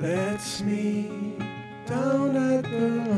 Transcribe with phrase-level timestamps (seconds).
[0.00, 0.62] lets
[1.86, 3.16] down at the.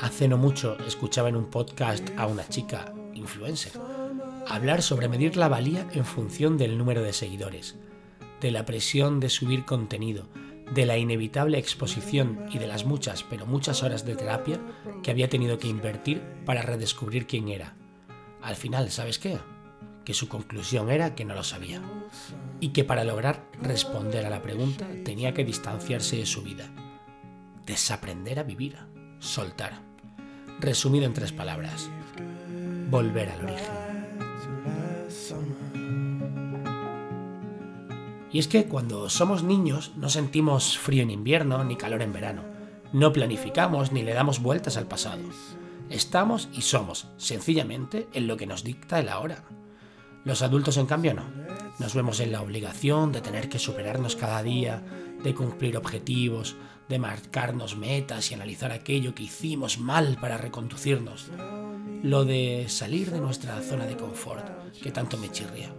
[0.00, 3.72] Hace no mucho escuchaba en un podcast a una chica, influencer,
[4.46, 7.76] hablar sobre medir la valía en función del número de seguidores,
[8.40, 10.28] de la presión de subir contenido,
[10.74, 14.60] de la inevitable exposición y de las muchas, pero muchas horas de terapia
[15.02, 17.74] que había tenido que invertir para redescubrir quién era.
[18.42, 19.38] Al final, ¿sabes qué?
[20.04, 21.80] Que su conclusión era que no lo sabía
[22.60, 26.68] y que para lograr responder a la pregunta tenía que distanciarse de su vida,
[27.66, 28.76] desaprender a vivir,
[29.20, 29.80] soltar.
[30.60, 31.88] Resumido en tres palabras,
[32.90, 33.92] volver al origen.
[38.32, 42.42] Y es que cuando somos niños no sentimos frío en invierno ni calor en verano.
[42.92, 45.22] No planificamos ni le damos vueltas al pasado.
[45.90, 49.44] Estamos y somos, sencillamente, en lo que nos dicta el ahora.
[50.24, 51.24] Los adultos, en cambio, no.
[51.78, 54.82] Nos vemos en la obligación de tener que superarnos cada día,
[55.22, 56.56] de cumplir objetivos,
[56.88, 61.30] de marcarnos metas y analizar aquello que hicimos mal para reconducirnos.
[62.02, 64.46] Lo de salir de nuestra zona de confort,
[64.82, 65.72] que tanto me chirría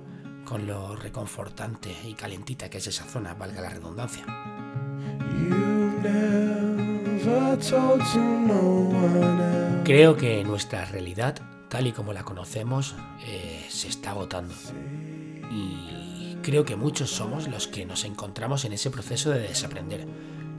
[0.46, 4.26] con lo reconfortante y calentita que es esa zona, valga la redundancia.
[9.84, 11.42] Creo que nuestra realidad,
[11.74, 12.94] tal y como la conocemos,
[13.26, 14.54] eh, se está agotando.
[15.50, 20.08] Y creo que muchos somos los que nos encontramos en ese proceso de desaprender.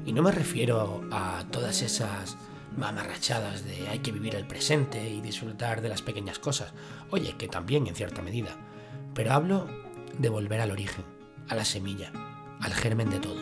[0.04, 2.36] Y no me refiero a todas esas
[2.76, 6.72] mamarrachadas de hay que vivir el presente y disfrutar de las pequeñas cosas.
[7.12, 8.58] Oye, que también en cierta medida
[9.14, 9.68] pero hablo
[10.18, 11.04] de volver al origen,
[11.48, 12.10] a la semilla,
[12.60, 13.40] al germen de todo.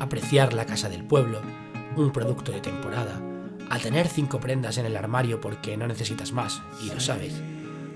[0.00, 1.40] Apreciar la casa del pueblo,
[1.94, 3.20] un producto de temporada,
[3.70, 7.34] a tener cinco prendas en el armario porque no necesitas más, y lo sabes,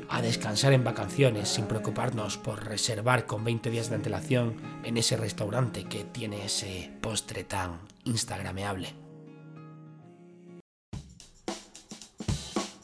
[0.08, 5.16] a descansar en vacaciones sin preocuparnos por reservar con 20 días de antelación en ese
[5.16, 8.94] restaurante que tiene ese postre tan instagrameable.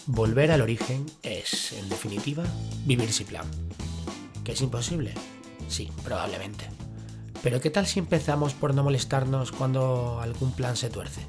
[0.07, 2.45] Volver al origen es, en definitiva,
[2.85, 3.47] vivir sin plan.
[4.45, 5.13] ¿Que es imposible?
[5.67, 6.69] Sí, probablemente.
[7.43, 11.27] Pero ¿qué tal si empezamos por no molestarnos cuando algún plan se tuerce?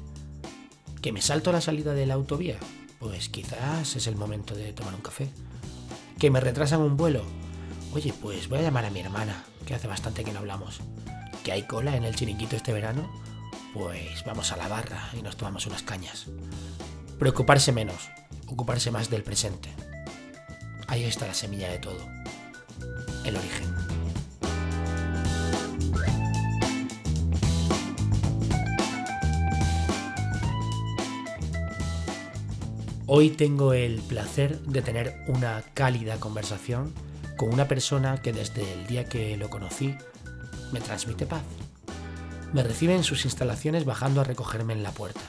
[1.02, 2.56] ¿Que me salto la salida de la autovía?
[2.98, 5.30] Pues quizás es el momento de tomar un café.
[6.18, 7.22] ¿Que me retrasan un vuelo?
[7.94, 10.80] Oye, pues voy a llamar a mi hermana, que hace bastante que no hablamos.
[11.44, 13.08] ¿Que hay cola en el chiringuito este verano?
[13.72, 16.26] Pues vamos a la barra y nos tomamos unas cañas.
[17.20, 18.10] Preocuparse menos,
[18.48, 19.70] ocuparse más del presente.
[20.88, 22.08] Ahí está la semilla de todo,
[23.24, 23.77] el origen.
[33.10, 36.92] Hoy tengo el placer de tener una cálida conversación
[37.38, 39.94] con una persona que desde el día que lo conocí
[40.72, 41.42] me transmite paz.
[42.52, 45.22] Me recibe en sus instalaciones bajando a recogerme en la puerta.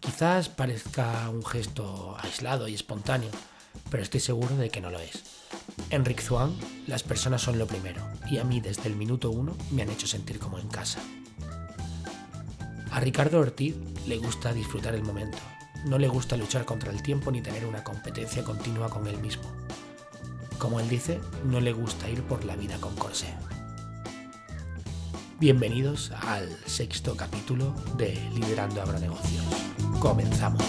[0.00, 3.32] Quizás parezca un gesto aislado y espontáneo,
[3.90, 5.24] pero estoy seguro de que no lo es.
[5.90, 6.24] En Rick
[6.86, 10.06] las personas son lo primero, y a mí desde el minuto uno me han hecho
[10.06, 11.00] sentir como en casa.
[12.90, 13.76] A Ricardo Ortiz
[14.06, 15.36] le gusta disfrutar el momento,
[15.84, 19.44] no le gusta luchar contra el tiempo ni tener una competencia continua con él mismo.
[20.58, 23.34] Como él dice, no le gusta ir por la vida con corsé.
[25.38, 29.44] Bienvenidos al sexto capítulo de Liderando Agronegocios.
[30.00, 30.64] Comenzamos.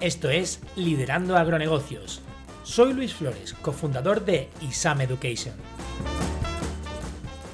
[0.00, 2.22] Esto es Liderando Agronegocios.
[2.64, 5.54] Soy Luis Flores, cofundador de ISAM Education.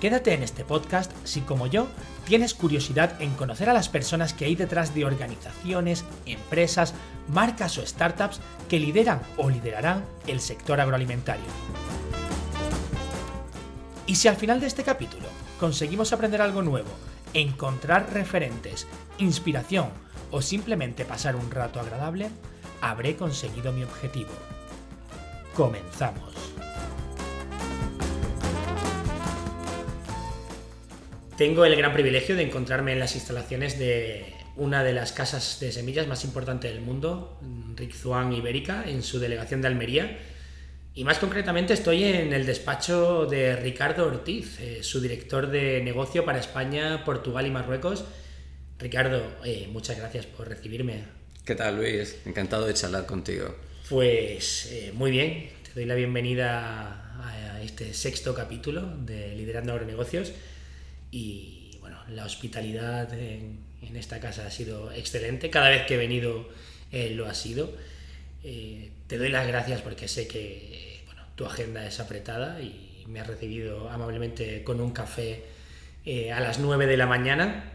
[0.00, 1.88] Quédate en este podcast si como yo
[2.26, 6.94] tienes curiosidad en conocer a las personas que hay detrás de organizaciones, empresas,
[7.26, 11.44] marcas o startups que lideran o liderarán el sector agroalimentario.
[14.06, 15.26] Y si al final de este capítulo
[15.58, 16.90] conseguimos aprender algo nuevo,
[17.34, 18.86] encontrar referentes,
[19.18, 19.88] inspiración
[20.30, 22.30] o simplemente pasar un rato agradable,
[22.80, 24.30] habré conseguido mi objetivo.
[25.54, 26.34] Comenzamos.
[31.36, 35.72] Tengo el gran privilegio de encontrarme en las instalaciones de una de las casas de
[35.72, 37.40] semillas más importantes del mundo,
[37.76, 40.18] Rick Zuan Ibérica, en su delegación de Almería.
[40.92, 46.26] Y más concretamente estoy en el despacho de Ricardo Ortiz, eh, su director de negocio
[46.26, 48.04] para España, Portugal y Marruecos.
[48.78, 51.04] Ricardo, eh, muchas gracias por recibirme.
[51.44, 52.18] ¿Qué tal, Luis?
[52.26, 53.56] Encantado de charlar contigo.
[53.90, 60.32] Pues eh, muy bien, te doy la bienvenida a este sexto capítulo de Liderando Agronegocios.
[61.10, 61.56] Y,
[62.10, 63.58] la hospitalidad en,
[63.96, 65.50] esta casa ha sido excelente.
[65.50, 66.48] Cada vez que he venido
[66.92, 67.72] eh, lo ha sido.
[68.44, 73.18] Eh, te doy las gracias porque sé que bueno, tu agenda es apretada y me
[73.18, 75.42] has recibido amablemente con un café
[76.32, 77.72] a las 9 de la mañana.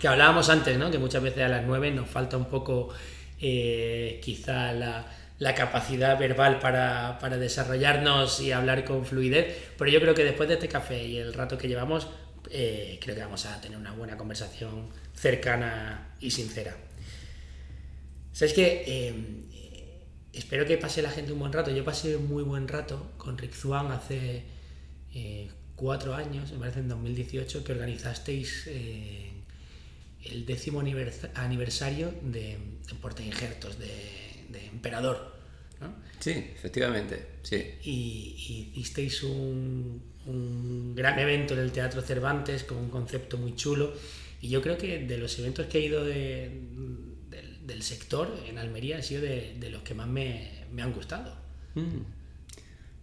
[0.00, 0.90] Que hablábamos antes, ¿no?
[0.90, 2.94] que muchas veces a las 9 nos falta un poco
[3.38, 5.06] quizá la,
[5.40, 10.48] la capacidad verbal para, para, desarrollarnos y hablar con fluidez, pero yo creo que después
[10.50, 12.08] de este café y el rato que llevamos,
[12.50, 16.76] eh, creo que vamos a tener una buena conversación cercana y sincera.
[18.34, 18.84] ¿Sabes qué?
[18.86, 19.14] Eh,
[20.34, 21.70] espero que pase la gente un buen rato.
[21.70, 24.44] Yo pasé un muy buen rato con Rick Zuan hace
[25.14, 33.78] eh, cuatro años, me parece en 2018, que organizasteis el décimo aniversario de, de Injertos,
[33.78, 35.34] de, de Emperador.
[35.80, 35.94] ¿no?
[36.18, 37.56] Sí, efectivamente, sí.
[37.82, 43.54] Y, y hicisteis un, un, gran evento en el Teatro Cervantes con un concepto muy
[43.56, 43.94] chulo.
[44.42, 46.50] Y yo creo que de los eventos que he ido de,
[47.30, 50.92] del, del, sector en Almería han sido de, de los que más me, me han
[50.92, 51.34] gustado.
[51.74, 52.20] Mm.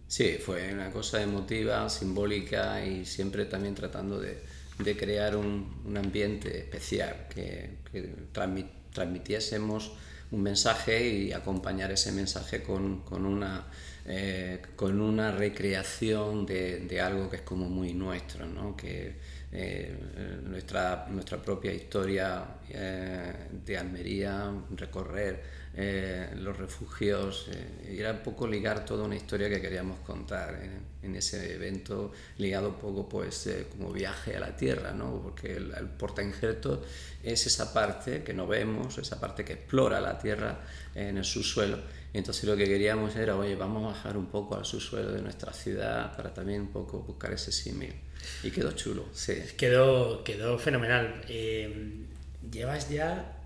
[0.08, 4.38] Sí, fue una cosa emotiva, simbólica y siempre también tratando de,
[4.78, 9.92] de crear un, un, ambiente especial, que, que transmit, transmitiésemos
[10.30, 13.66] un mensaje y acompañar ese mensaje con, con una,
[14.04, 18.76] eh, con una recreación de, de, algo que es como muy nuestro, ¿no?
[18.76, 19.16] que
[19.50, 19.96] eh,
[20.44, 23.32] nuestra, nuestra propia historia eh,
[23.64, 27.48] de Almería, recorrer eh, los refugios,
[27.88, 30.58] y era un poco ligar toda una historia que queríamos contar
[31.02, 35.22] en ese evento, ligado un poco pues como viaje a la tierra, ¿no?
[35.22, 36.82] porque el, el porta injerto
[37.22, 40.60] es esa parte que no vemos, esa parte que explora la tierra
[40.96, 41.78] en el subsuelo.
[42.12, 45.52] Entonces lo que queríamos era, oye, vamos a bajar un poco al subsuelo de nuestra
[45.52, 47.94] ciudad para también un poco buscar ese símil.
[48.42, 49.34] Y quedó chulo, sí.
[49.56, 51.22] Quedó, quedó fenomenal.
[51.28, 52.06] Eh,
[52.50, 53.37] llevas ya,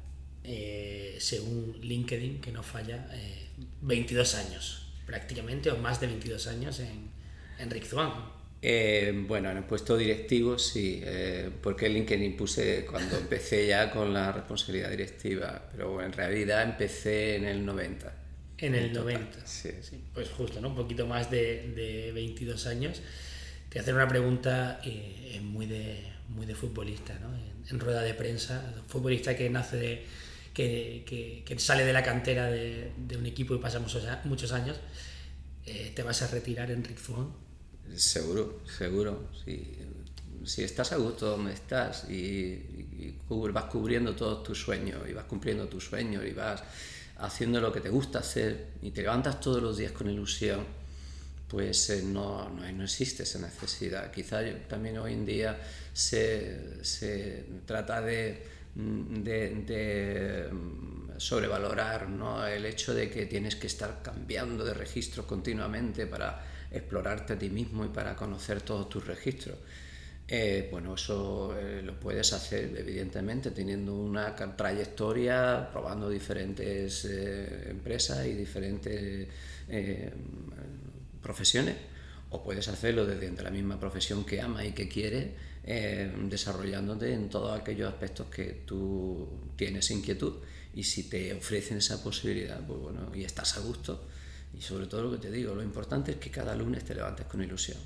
[0.44, 3.46] eh, según LinkedIn, que no falla, eh,
[3.82, 7.10] 22 años, prácticamente, o más de 22 años en,
[7.58, 8.12] en Rick Zuan.
[8.60, 14.12] Eh, bueno, en el puesto directivo sí, eh, porque LinkedIn puse cuando empecé ya con
[14.12, 18.12] la responsabilidad directiva, pero en realidad empecé en el 90.
[18.58, 19.70] En el 90, sí.
[19.80, 20.04] sí.
[20.14, 20.68] Pues justo, ¿no?
[20.68, 23.00] Un poquito más de, de 22 años.
[23.68, 24.80] Te hacer una pregunta
[25.40, 27.34] muy, de, muy de futbolista, ¿no?
[27.34, 30.04] En, en, rueda de prensa, futbolista que nace de,
[30.52, 34.78] que, que, sale de la cantera de, un equipo y pasa muchos, años.
[35.64, 36.98] Eh, ¿Te vas a retirar en Rick?
[37.94, 39.30] Seguro, seguro.
[39.44, 39.78] Si,
[40.44, 45.24] si estás a gusto donde estás y, y, vas cubriendo todos tus sueños y vas
[45.24, 46.62] cumpliendo tus sueños y vas
[47.18, 50.64] haciendo lo que te gusta hacer y te levantas todos los días con ilusión,
[51.48, 54.10] pues eh, no, no, no, existe esa necesidad.
[54.10, 55.60] Quizá también hoy en día
[55.92, 58.42] se, se trata de,
[58.74, 60.50] de, de
[61.18, 62.46] sobrevalorar ¿no?
[62.46, 67.50] el hecho de que tienes que estar cambiando de registro continuamente para explorarte a ti
[67.50, 69.58] mismo y para conocer todos tus registros.
[70.26, 78.24] Eh, bueno, eso eh, lo puedes hacer evidentemente teniendo una trayectoria, probando diferentes eh, empresas
[78.26, 79.28] y diferentes
[79.68, 80.12] eh,
[81.20, 81.76] profesiones,
[82.30, 87.28] o puedes hacerlo desde la misma profesión que ama y que quiere, eh, desarrollándote en
[87.28, 90.34] todos aquellos aspectos que tú tienes inquietud.
[90.74, 94.06] Y si te ofrecen esa posibilidad, pues bueno, y estás a gusto,
[94.58, 97.26] y sobre todo lo que te digo, lo importante es que cada lunes te levantes
[97.26, 97.78] con ilusión.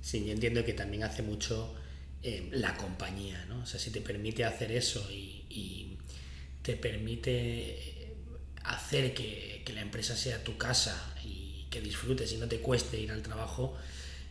[0.00, 1.74] Sí, yo entiendo que también hace mucho
[2.22, 3.62] eh, la compañía, ¿no?
[3.62, 5.96] O sea, si te permite hacer eso y, y
[6.62, 8.14] te permite
[8.64, 13.00] hacer que, que, la empresa sea tu casa y que disfrutes y no te cueste
[13.00, 13.76] ir al trabajo,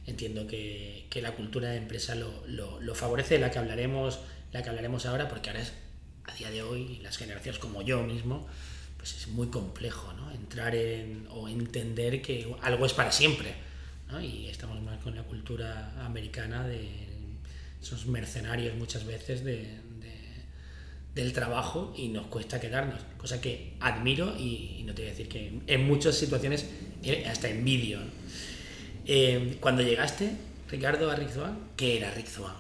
[0.06, 4.20] entiendo que, que la cultura de empresa lo, lo, lo, favorece, la que hablaremos,
[4.52, 5.74] la que hablaremos ahora, porque ahora es,
[6.26, 8.48] a día de hoy, las generaciones como yo mismo,
[8.98, 10.32] pues es muy complejo, ¿no?
[10.32, 13.54] Entrar en o entender que algo es para siempre,
[14.10, 14.22] ¿no?
[14.22, 16.90] Y estamos más con la cultura americana de
[17.82, 20.14] esos mercenarios muchas veces de, de,
[21.16, 25.12] del trabajo y nos cuesta quedarnos, cosa que admiro y, y, no te voy a
[25.14, 26.68] decir que en muchas situaciones
[27.28, 28.00] hasta envidio.
[28.00, 28.12] ¿no?
[29.14, 30.32] Eh, cuando llegaste,
[30.70, 32.56] Ricardo, a Rizwan, ¿qué era Rizwan?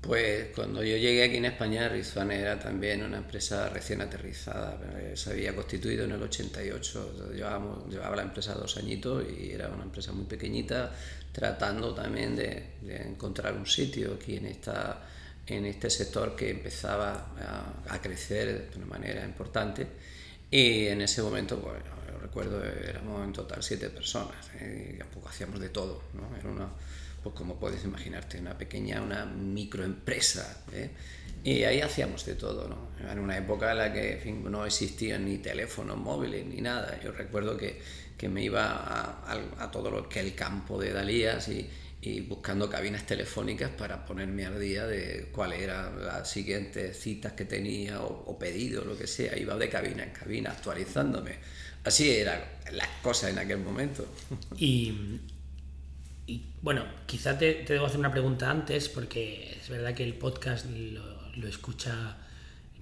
[0.00, 4.80] Pues cuando yo llegué aquí en España, Rizwan era también una empresa recién aterrizada.
[5.14, 7.30] Se había constituido en el 88.
[7.34, 10.94] Llevábamos, llevaba la empresa dos añitos y era una empresa muy pequeñita,
[11.30, 15.06] tratando también de, de encontrar un sitio aquí en, esta,
[15.46, 19.88] en este sector que empezaba a, a, crecer de una manera importante.
[20.50, 21.91] Y en ese momento, bueno,
[22.22, 24.92] recuerdo, éramos en total siete personas, ¿eh?
[24.94, 26.36] y tampoco hacíamos de todo, ¿no?
[26.38, 26.68] Era una,
[27.22, 30.90] pues como puedes imaginarte, una pequeña, una microempresa, ¿eh?
[31.44, 32.88] Y ahí hacíamos de todo, ¿no?
[33.04, 37.00] Era una época en la que no existían ni teléfonos móviles ni nada.
[37.02, 37.80] Yo recuerdo que,
[38.16, 39.24] que me iba
[39.58, 41.68] a, todo lo que el campo de Dalías y,
[42.00, 47.44] y buscando cabinas telefónicas para ponerme al día de cuáles eran las siguientes citas que
[47.44, 49.36] tenía o, o pedidos, lo que sea.
[49.36, 51.38] Iba de cabina en cabina actualizándome.
[51.84, 52.40] Así eran
[52.72, 54.06] las cosas en aquel momento.
[54.56, 54.92] Y,
[56.62, 60.66] bueno, quizá te, te, debo hacer una pregunta antes, porque es verdad que el podcast
[60.66, 62.16] lo, escucha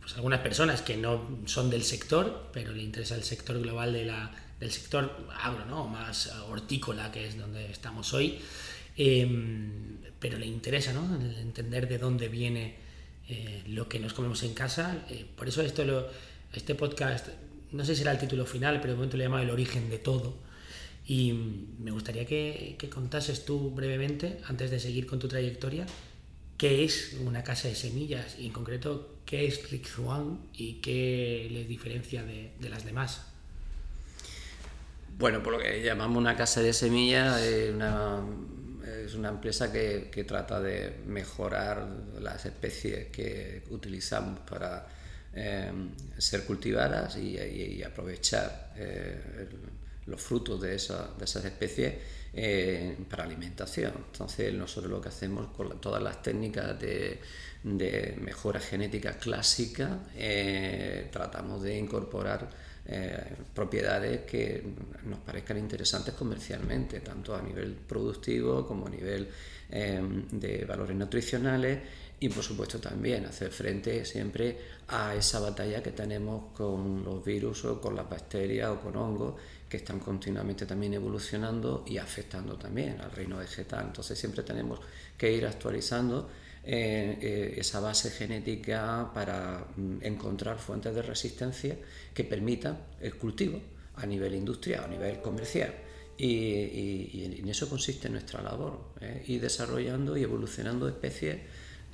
[0.00, 4.04] pues, algunas personas que no son del sector, pero le interesa el sector global de
[4.04, 4.30] la,
[4.60, 5.86] del sector agro, ¿no?
[5.86, 8.38] más hortícola, que es donde estamos hoy.
[8.96, 9.26] Eh,
[10.20, 11.16] pero le interesa ¿no?
[11.40, 12.74] entender de dónde viene
[13.28, 15.04] eh, lo que nos comemos en casa.
[15.08, 16.06] Eh, por eso esto lo,
[16.52, 17.28] este podcast,
[17.72, 19.98] no sé si será el título final, pero de momento le llama El origen de
[19.98, 20.34] todo.
[21.06, 21.32] Y
[21.78, 25.86] me gustaría que, contases tú brevemente, antes de seguir con tu trayectoria,
[26.56, 31.48] qué es una casa de semillas y en concreto qué es Rick Zuan y qué
[31.50, 33.26] le diferencia de, las demás.
[35.18, 37.74] Bueno, por lo que llamamos una casa de semillas, eh,
[39.04, 41.86] es una empresa que, que, trata de mejorar
[42.20, 44.86] las especies que utilizamos para
[45.34, 45.70] eh,
[46.18, 49.48] ser cultivadas y, aprovechar eh,
[50.06, 51.94] los frutos de, esa, de esas especies
[52.32, 53.92] eh, para alimentación.
[54.12, 57.20] Entonces nosotros lo que hacemos con todas las técnicas de,
[57.62, 62.70] de mejora genética clásica, eh, tratamos de incorporar
[63.54, 64.64] propiedades que
[65.04, 69.28] nos parezcan interesantes comercialmente, tanto a nivel productivo como a nivel
[69.72, 70.00] eh,
[70.32, 71.78] de valores nutricionales
[72.22, 74.58] y por supuesto también hacer frente siempre
[74.88, 79.34] a esa batalla que tenemos con los virus o con las bacterias o con hongos
[79.66, 83.86] que están continuamente también evolucionando y afectando también al reino vegetal.
[83.86, 84.80] Entonces siempre tenemos
[85.16, 86.28] que ir actualizando
[86.62, 91.78] eh, eh, esa base genética para mm, encontrar fuentes de resistencia
[92.12, 93.60] que permitan el cultivo
[93.94, 95.74] a nivel industrial, a nivel comercial.
[96.18, 99.24] Y, en eso consiste nuestra labor, ¿eh?
[99.28, 101.38] ir desarrollando y evolucionando especies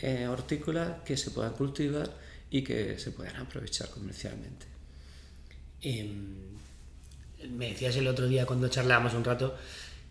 [0.00, 2.11] eh, hortícolas que se puedan cultivar
[2.50, 4.67] y que se puedan aprovechar comercialmente.
[5.83, 6.11] Eh,
[7.50, 9.57] me decías el otro día cuando charlábamos un rato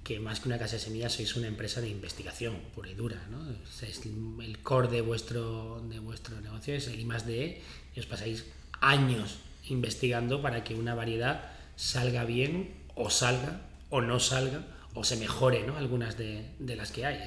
[0.03, 3.25] que más que una casa de semillas sois una empresa de investigación pura y dura,
[3.31, 3.41] ¿no?
[3.81, 7.61] Es el core de vuestro, de vuestro negocio es el I+D
[7.95, 8.45] y os pasáis
[8.81, 15.17] años investigando para que una variedad salga bien o salga o no salga o se
[15.17, 15.75] mejore, ¿no?
[15.75, 17.19] Algunas de, de las que hay.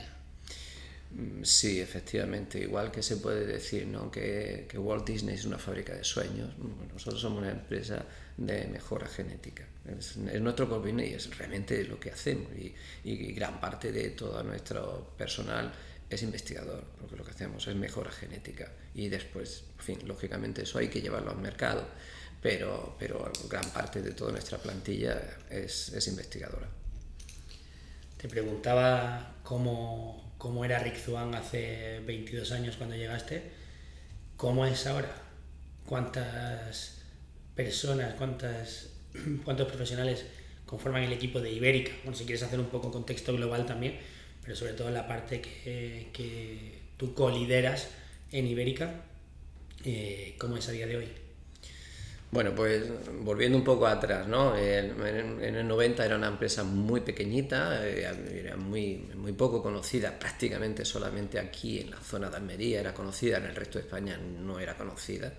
[1.43, 4.11] Sí, efectivamente, igual que se puede decir ¿no?
[4.11, 6.51] que, que, Walt Disney es una fábrica de sueños,
[6.93, 8.05] nosotros somos una empresa
[8.37, 9.65] de mejora genética.
[9.87, 12.53] Es, es nuestro convenio y es realmente lo que hacemos.
[12.53, 12.75] Y,
[13.05, 15.73] y, gran parte de todo nuestro personal
[16.11, 18.71] es investigador, porque lo que hacemos es mejora genética.
[18.95, 21.89] Y después, en fin, lógicamente eso hay que llevarlo al mercado,
[22.43, 26.69] pero, pero gran parte de toda nuestra plantilla es, es investigadora.
[28.19, 33.43] Te preguntaba cómo, cómo era Rick Zuan hace 22 años cuando llegaste,
[34.37, 35.13] ¿cómo es ahora?
[35.85, 37.03] ¿Cuántas
[37.55, 38.91] personas, cuántas,
[39.45, 40.25] cuántos profesionales
[40.65, 41.93] conforman el equipo de Ibérica?
[42.05, 43.99] Bueno, si quieres hacer un poco contexto global también,
[44.43, 47.89] pero sobre todo la parte que, que tú colideras
[48.31, 49.03] en Ibérica,
[49.85, 51.28] eh, ¿cómo es a día de hoy?
[52.31, 52.85] Bueno, pues
[53.23, 54.55] volviendo un poco atrás, ¿no?
[54.55, 55.01] En,
[55.43, 58.07] el 90 era una empresa muy pequeñita, eh,
[58.45, 63.39] era muy, muy poco conocida, prácticamente solamente aquí en la zona de Almería era conocida,
[63.39, 65.33] en el resto de España no era conocida.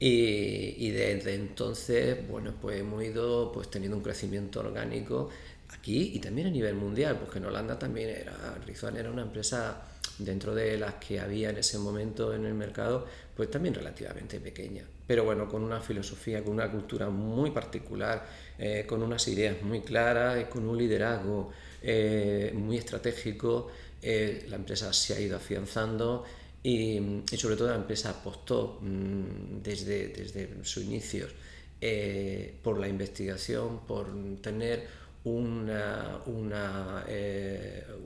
[0.00, 5.30] Y, y desde entonces, bueno, pues hemos ido pues, teniendo un crecimiento orgánico
[5.70, 9.82] aquí y también a nivel mundial, porque en Holanda también era, Rizwan era una empresa
[10.18, 13.06] dentro de las que había en ese momento en el mercado,
[13.36, 14.84] pues también relativamente pequeña.
[15.06, 18.26] Pero bueno, con una filosofía, con una cultura muy particular,
[18.58, 23.68] eh, con unas ideas muy claras, eh, con un liderazgo eh, muy estratégico,
[24.02, 26.24] eh, la empresa se ha ido afianzando
[26.62, 26.98] y,
[27.30, 31.32] y sobre todo la empresa apostó mmm, desde, desde sus inicios
[31.80, 34.08] eh, por la investigación, por
[34.40, 34.86] tener
[35.24, 37.04] una, una,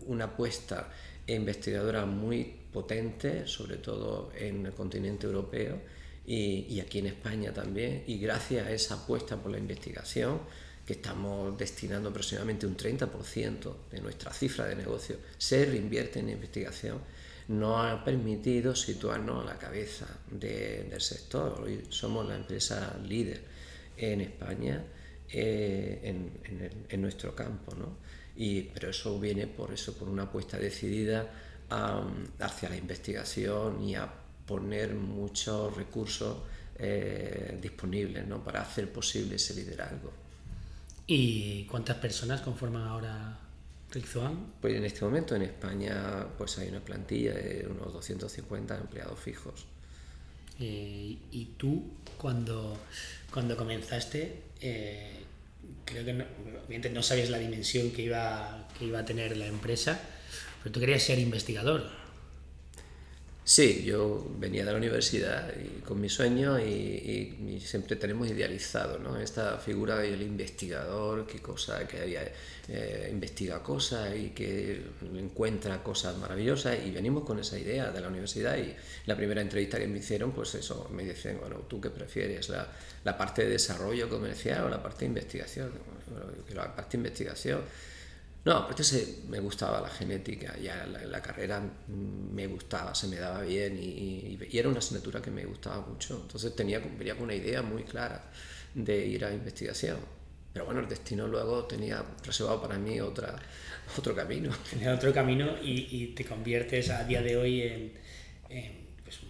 [0.07, 0.91] una apuesta
[1.27, 5.79] investigadora muy potente, sobre todo en el continente europeo
[6.37, 8.05] y, y, aquí en España también.
[8.07, 10.41] Y gracias a esa apuesta por la investigación,
[10.87, 16.99] que estamos destinando aproximadamente un 30% de nuestra cifra de negocio, se reinvierte en investigación,
[17.49, 21.61] nos ha permitido situarnos a la cabeza de, del sector.
[21.63, 23.41] Hoy somos la empresa líder
[23.97, 24.85] en España
[25.33, 27.75] eh, en, en el- en nuestro campo.
[27.75, 27.97] ¿no?
[28.37, 31.29] Y, pero eso viene por eso, por una apuesta decidida
[31.71, 34.13] am, hacia la investigación y a
[34.51, 36.39] poner muchos recursos
[36.77, 38.43] eh, disponibles ¿no?
[38.43, 40.13] para hacer posible ese liderazgo.
[41.07, 43.39] ¿Y cuántas personas conforman ahora
[43.93, 44.55] Rickzoan?
[44.61, 49.67] Pues en este momento en España pues hay una plantilla de unos 250 empleados fijos.
[50.59, 51.85] Eh, y tú,
[52.19, 52.77] cuando,
[53.33, 55.13] cuando comenzaste, eh,
[55.85, 56.25] creo que no,
[56.67, 60.01] obviamente no sabías la dimensión que iba, que iba a tener la empresa,
[60.63, 62.01] pero tú querías ser investigador.
[63.53, 68.29] Sí, yo venía de la universidad y con mi sueño y, y- y siempre tenemos
[68.29, 69.19] idealizado ¿no?
[69.19, 72.23] esta figura del investigador, que cosa que había,
[72.69, 74.81] eh, investiga cosas y que
[75.17, 78.73] encuentra cosas maravillosas y venimos con esa idea de la universidad y
[79.07, 82.49] la primera entrevista que me hicieron pues eso, me dicen, bueno, ¿tú qué prefieres?
[82.51, 82.69] ¿La,
[83.03, 85.73] la parte de desarrollo comercial o la parte de investigación?
[86.09, 87.63] Bueno, la parte de investigación.
[88.45, 93.43] No, aparte se, me gustaba la genética, ya la, carrera me gustaba, se me daba
[93.43, 96.21] bien y, y- era una asignatura que me gustaba mucho.
[96.23, 98.31] Entonces tenía, venía con una idea muy clara
[98.75, 99.99] de ir a investigación.
[100.53, 103.37] Pero bueno, el destino luego tenía reservado para mí otra,
[103.97, 104.51] otro camino.
[104.81, 107.93] en otro camino y, te conviertes a día de hoy en,
[108.49, 109.21] en, pues,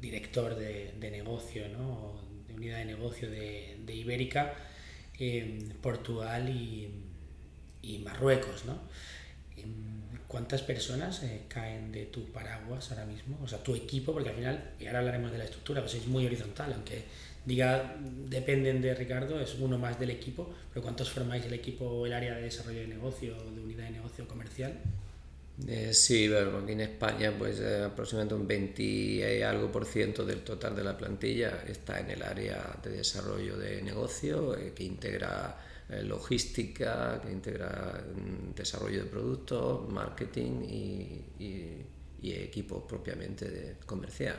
[0.00, 2.20] director de, de negocio, ¿no?
[2.46, 4.54] De unidad de negocio de, Ibérica,
[5.18, 7.03] en Portugal y,
[7.84, 8.64] y Marruecos.
[8.64, 8.78] ¿no?
[9.56, 9.94] Em,
[10.26, 13.38] ¿Cuántas personas eh, caen de tu paraguas ahora mismo?
[13.42, 16.06] O sea, tu equipo, porque al final, y ahora hablaremos de la estructura, pues es
[16.06, 17.04] muy horizontal, aunque
[17.44, 22.12] diga dependen de Ricardo, es uno más del equipo, pero ¿cuántos formáis el equipo, el
[22.12, 24.72] área de desarrollo de negocio, de unidad de negocio comercial?
[25.68, 30.24] Eh, sí, bueno, aquí en España pues eh, aproximadamente un 20 y algo por ciento
[30.24, 34.82] del total de la plantilla está en el área de desarrollo de negocio, eh, que
[34.82, 35.56] integra
[35.88, 41.86] logística, que integra mm, desarrollo de productos, marketing y,
[42.22, 44.36] equipos propiamente de comercial.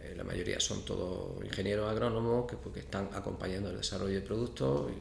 [0.00, 4.92] Eh, la mayoría son todos ingenieros agrónomos que, porque están acompañando el desarrollo de productos,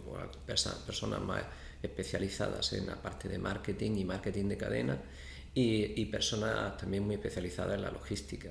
[0.88, 1.44] personas más
[1.84, 4.98] especializadas en la parte de marketing y marketing de cadena
[5.54, 8.50] y, personas también muy especializadas en la logística.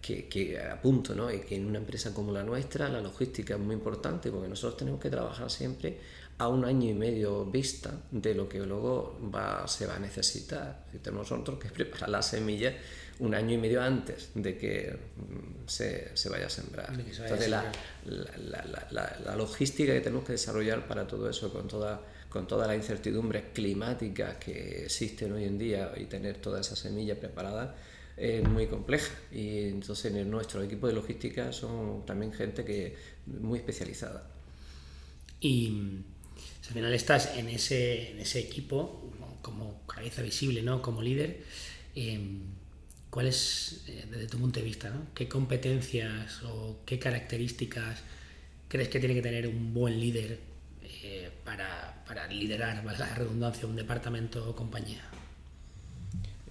[0.00, 1.28] Que, que apunto, ¿no?
[1.28, 5.00] Que en una empresa como la nuestra la logística es muy importante porque nosotros tenemos
[5.00, 5.98] que trabajar siempre
[6.38, 10.84] a un año y medio vista de lo que luego va, se va a necesitar.
[10.92, 12.74] Si tenemos nosotros que preparar las semillas
[13.20, 16.90] un año y medio antes de que mm, se, se vaya a sembrar.
[16.96, 17.72] Vaya a Entonces, la,
[18.06, 22.48] la, la- la- la logística que tenemos que desarrollar para todo eso, con toda, con
[22.48, 27.76] todas las incertidumbres climáticas que existen hoy en día y tener toda esa semilla preparada,
[28.16, 29.14] es muy compleja.
[29.30, 34.28] Y entonces en nuestro equipo de logística son también gente que muy especializada.
[35.40, 36.00] Y
[36.64, 39.10] mm, al final estás en ese, equipo
[39.42, 40.80] como cabeza visible, ¿no?
[40.82, 41.44] como líder.
[41.94, 42.18] eh,
[43.14, 48.02] ¿Cuál es, eh, desde tu punto de vista, qué competencias o qué características
[48.66, 50.40] crees que tiene que tener un buen líder
[50.82, 55.00] eh, para, para liderar, valga la redundancia, un departamento o compañía?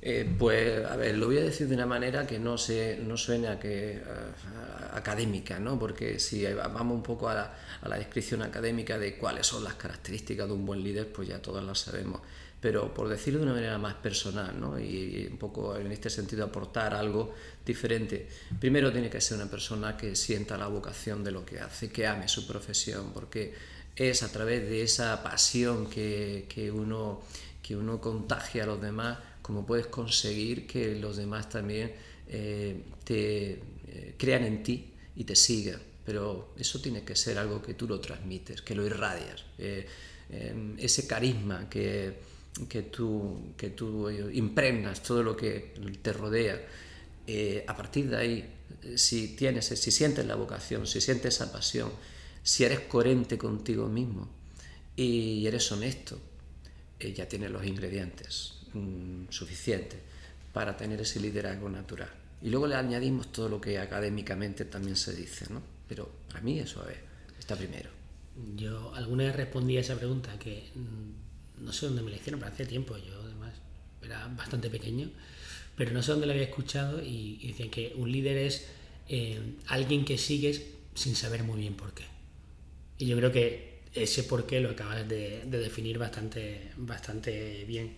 [0.06, 3.16] Eh, pues, a ver, lo voy a decir de una manera que no, se, no
[3.16, 5.80] suene a que, a- académica, ¿no?
[5.80, 9.76] Porque si vamos un poco a la, a la descripción académica de cuáles son las
[9.76, 12.20] características de un buen líder, pues ya todas las sabemos.
[12.60, 14.78] Pero por decirlo de una manera más personal, ¿no?
[14.78, 14.84] Y,
[15.24, 17.34] y un poco en este sentido aportar algo
[17.66, 18.28] diferente.
[18.60, 22.08] Primero tiene que ser una persona que sienta la vocación de lo que hace, que
[22.08, 23.54] ame su profesión, porque
[23.96, 27.22] es a través de esa pasión que, que uno,
[27.62, 31.92] que uno contagia a los demás como puedes conseguir que los demás también
[32.28, 35.80] eh, te eh, crean en ti y te sigan.
[36.06, 39.46] Pero eso tiene que ser algo que tú lo transmites, que lo irradias.
[39.60, 39.86] Eh,
[40.30, 42.14] eh, ese carisma que,
[42.68, 46.60] que, tú, que tú impregnas todo lo que te rodea.
[47.68, 48.50] a partir de ahí,
[48.96, 51.92] si, tienes, si sientes la vocación, si sientes esa pasión,
[52.42, 54.28] si eres coherente contigo mismo
[54.96, 56.18] y eres honesto,
[57.00, 60.00] ya tienes los ingredientes mm, suficientes
[60.52, 62.10] para tener ese liderazgo natural.
[62.42, 65.62] Y luego le añadimos todo lo que académicamente también se dice, ¿no?
[65.88, 67.02] Pero para mí eso ver,
[67.40, 67.90] está primero.
[68.56, 72.40] Yo alguna vez respondí a esa pregunta que mm, no sé dónde me la hicieron,
[72.40, 73.54] pero hace tiempo, yo además
[74.02, 75.10] era bastante pequeño,
[75.78, 78.68] pero no sé dónde la había escuchado y, y decían que un líder es
[79.08, 80.64] eh, alguien que sigues
[80.96, 82.04] sin saber muy bien por qué.
[82.98, 87.96] Y yo creo que ese por qué lo acabas de, de definir bastante, bastante bien.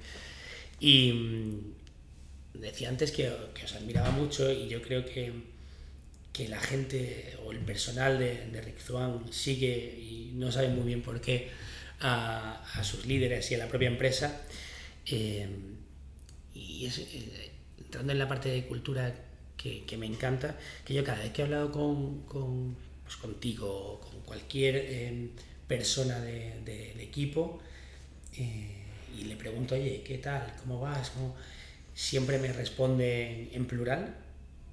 [0.79, 5.55] Y mm, decía antes que, que os admiraba mucho y yo creo que
[6.35, 10.83] que la gente o el personal de, de Rick Zwan sigue y no sabe muy
[10.83, 11.49] bien por qué
[12.01, 14.41] a, a sus líderes y a la propia empresa.
[15.05, 15.47] Eh,
[16.53, 19.15] y es, eh, entrando en la parte de cultura
[19.55, 23.69] que, que, me encanta, que yo cada vez que he hablado con, con pues contigo
[23.69, 25.29] o con cualquier eh,
[25.69, 27.61] persona del de, de equipo
[29.19, 30.54] y le pregunto, oye, ¿qué tal?
[30.62, 31.12] ¿Cómo vas?
[31.93, 34.15] Siempre me responde en plural,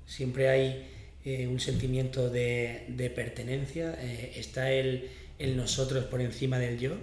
[0.06, 0.88] siempre hay
[1.24, 3.94] eh, un sentimiento de, de pertenencia,
[4.34, 6.96] está el, el, nosotros por encima del yo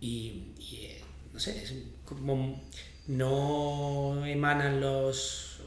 [0.00, 0.96] y, y
[1.32, 1.64] no sé,
[2.04, 2.62] como
[3.06, 5.60] no emanan los,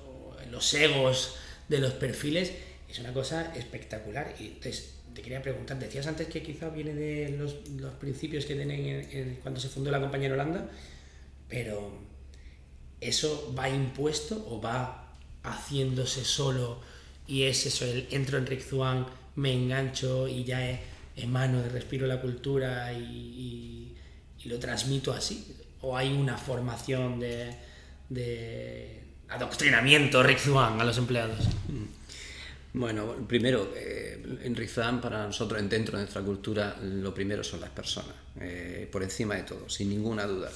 [0.49, 1.35] los egos
[1.67, 2.53] de los perfiles,
[2.89, 4.33] es una cosa espectacular.
[4.39, 8.55] Y entonces te quería preguntar, decías antes que quizá viene de los, los principios que
[8.55, 10.69] tienen en, cuando se fundó la compañía en Holanda,
[11.47, 11.99] pero
[12.99, 16.81] ¿eso va impuesto o va haciéndose solo
[17.27, 20.79] y es eso, el entro en Rick Zwan, me engancho y ya
[21.15, 23.95] emano de respiro la cultura y,
[24.45, 25.55] lo transmito así?
[25.81, 27.55] ¿O hay una formación de,
[28.09, 31.47] de adoctrinamiento Rick Zwan a los empleados?
[32.75, 37.69] Bueno, primero, eh, en Rizan para nosotros, dentro de nuestra cultura, lo primero son las
[37.69, 40.51] personas, eh, por encima de todo, sin ninguna duda.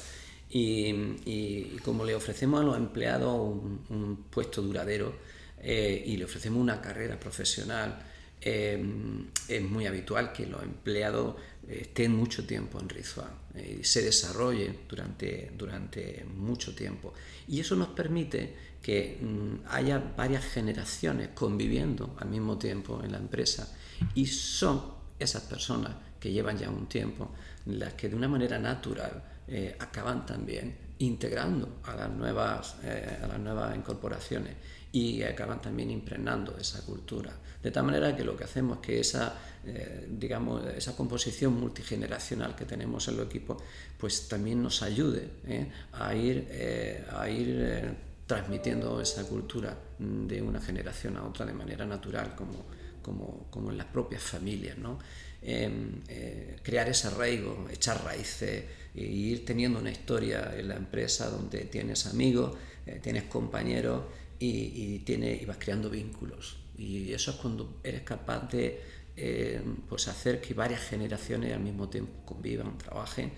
[0.50, 5.14] Y, como le ofrecemos a los empleados un, puesto duradero
[5.62, 8.02] eh, y le ofrecemos una carrera profesional,
[8.40, 11.36] es muy habitual que los empleados
[11.68, 17.14] estén mucho tiempo en Rizwan y se desarrollen durante, durante mucho tiempo.
[17.48, 18.54] Y eso nos permite
[18.88, 23.67] que mmm, haya varias generaciones conviviendo al mismo tiempo en la empresa
[24.15, 24.82] y son
[25.19, 27.32] esas personas que llevan ya un tiempo
[27.65, 33.28] las que de una manera natural eh, acaban también integrando a las nuevas, eh, a
[33.28, 34.54] las nuevas incorporaciones
[34.93, 37.34] y acaban también impregnando esa cultura.
[37.62, 39.34] De tal manera que lo que hacemos es que esa,
[39.65, 43.62] eh, digamos, esa composición multigeneracional que tenemos en los equipos,
[43.97, 45.30] pues también nos ayude
[45.91, 46.47] a ir,
[47.12, 52.66] a ir transmitiendo esa cultura de una generación a otra de manera natural, como,
[53.02, 54.78] como, como en las propias familias.
[54.78, 55.00] ¿no?
[56.63, 62.06] crear ese arraigo, echar raíces e ir teniendo una historia en la empresa donde tienes
[62.06, 62.58] amigos,
[63.02, 64.04] tienes compañeros
[64.40, 66.58] y, y, tiene, y vas creando vínculos.
[66.78, 68.82] Y eso es cuando eres capaz de
[69.20, 69.60] eh,
[69.90, 73.32] pues hacer que varias generaciones al mismo tiempo convivan, trabajen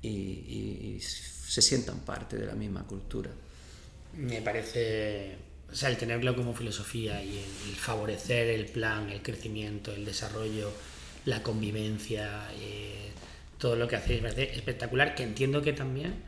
[0.00, 3.30] y, y, se sientan parte de la misma cultura.
[4.16, 5.36] Me parece,
[5.70, 10.04] o sea, el tenerlo como filosofía y el, el favorecer el plan, el crecimiento, el
[10.04, 10.72] desarrollo,
[11.24, 13.10] la convivencia, eh,
[13.58, 16.22] todo lo que hacéis me parece espectacular, que entiendo que también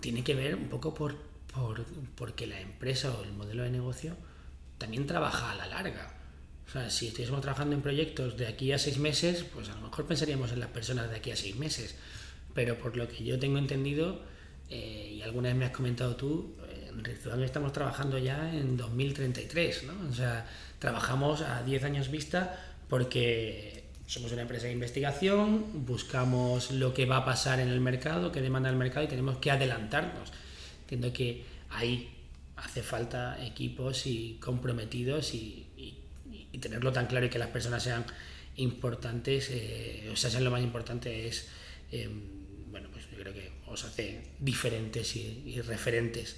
[0.00, 4.16] tiene que ver un poco por por, porque la empresa o el modelo de negocio
[4.78, 6.14] también trabaja a la larga.
[6.66, 9.82] O sea, si estuviésemos trabajando en proyectos de aquí a seis meses, pues a lo
[9.82, 11.96] mejor pensaríamos en las personas de aquí a seis meses.
[12.54, 14.22] Pero por lo que yo tengo entendido,
[14.68, 16.54] eh, y alguna vez me has comentado tú,
[16.88, 20.08] en Rizzuan estamos trabajando ya en 2033, ¿no?
[20.08, 20.46] O sea,
[20.78, 27.18] trabajamos a 10 años vista porque somos una empresa de investigación, buscamos lo que va
[27.18, 30.32] a pasar en el mercado, qué demanda el mercado y tenemos que adelantarnos.
[30.82, 32.08] Entiendo que ahí
[32.56, 35.64] hace falta equipos y comprometidos y,
[36.60, 38.04] tenerlo tan claro y que las personas sean
[38.56, 41.46] importantes, eh, o sea, sean lo más importante es,
[41.92, 42.10] eh,
[42.68, 46.36] bueno, pues yo creo que os hace diferentes y referentes.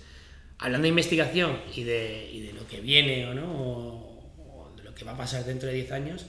[0.60, 4.94] Hablando de investigación y de, y de, lo que viene o no, o, de lo
[4.94, 6.26] que va a pasar dentro de 10 años,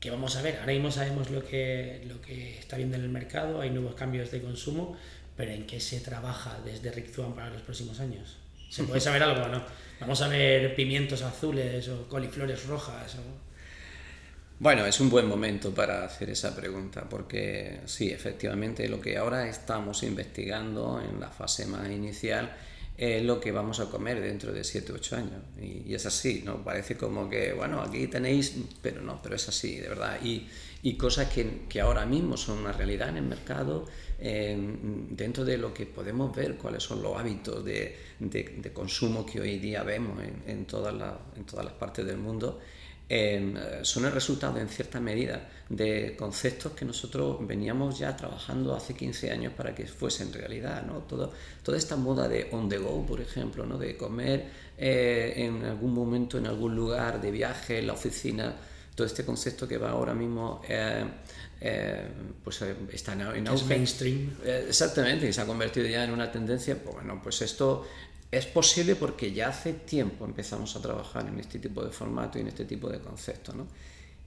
[0.00, 3.10] que vamos a ver, ahora mismo sabemos lo que, lo que está viendo en el
[3.10, 4.96] mercado, hay nuevos cambios de consumo,
[5.36, 8.36] pero ¿en qué se trabaja desde Rick Zwan para los próximos años?
[8.68, 9.62] ¿Se puede saber algo no?
[10.00, 13.16] ¿Vamos a ver pimientos azules o coliflores rojas?
[14.58, 19.48] Bueno, es un buen momento para hacer esa pregunta, porque sí, efectivamente, lo que ahora
[19.48, 22.50] estamos investigando en la fase más inicial
[22.98, 25.42] es lo que vamos a comer dentro de 7 o 8 años.
[25.62, 26.64] Y, y, es así, ¿no?
[26.64, 30.18] Parece como que, bueno, aquí tenéis, pero no, pero es así, de verdad.
[30.22, 30.48] Y,
[30.82, 33.86] y cosas que, que ahora mismo son una realidad en el mercado
[34.20, 34.56] eh,
[35.10, 39.40] dentro de lo que podemos ver cuáles son los hábitos de, de, de consumo que
[39.40, 42.60] hoy día vemos en, en, todas, la, en todas las partes del mundo,
[43.10, 48.94] eh, son el resultado en cierta medida de conceptos que nosotros veníamos ya trabajando hace
[48.94, 50.84] 15 años para que fuesen realidad.
[50.84, 50.98] ¿no?
[50.98, 53.78] Todo, toda esta moda de on the go, por ejemplo, ¿no?
[53.78, 58.54] de comer eh, en algún momento, en algún lugar, de viaje, en la oficina,
[58.94, 61.04] todo este concepto que va ahora mismo eh,
[61.60, 62.08] eh,
[62.44, 63.62] pues está en, en auge.
[63.62, 64.36] Es mainstream.
[64.44, 67.86] exactamente, y se ha convertido ya en una tendencia, pues bueno, pues esto
[68.30, 72.42] es posible porque ya hace tiempo empezamos a trabajar en este tipo de formato y
[72.42, 73.54] en este tipo de conceptos.
[73.54, 73.66] ¿no?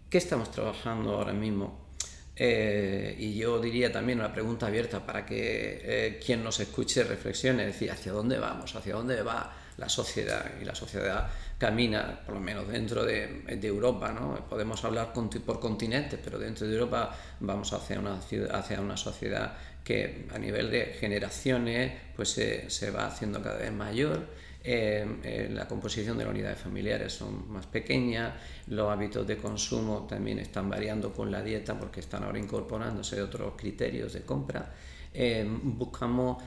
[0.10, 1.92] ¿Qué estamos trabajando ahora mismo?
[2.36, 7.64] Eh, y yo diría también una pregunta abierta para que eh, quien nos escuche reflexione,
[7.68, 8.76] es decir, ¿hacia dónde vamos?
[8.76, 10.50] ¿Hacia dónde va la sociedad?
[10.60, 14.36] Y la sociedad camina, por lo menos dentro de, Europa, ¿no?
[14.50, 20.28] Podemos hablar por continentes, pero dentro de Europa vamos hacia una, hacia una sociedad que
[20.34, 24.28] a nivel de generaciones pues se, se va haciendo cada vez mayor
[24.64, 28.34] eh, eh, la composición de las unidades familiares son más pequeñas,
[28.68, 33.54] los hábitos de consumo también están variando con la dieta porque están ahora incorporándose otros
[33.58, 34.72] criterios de compra.
[35.14, 36.42] Eh, buscamos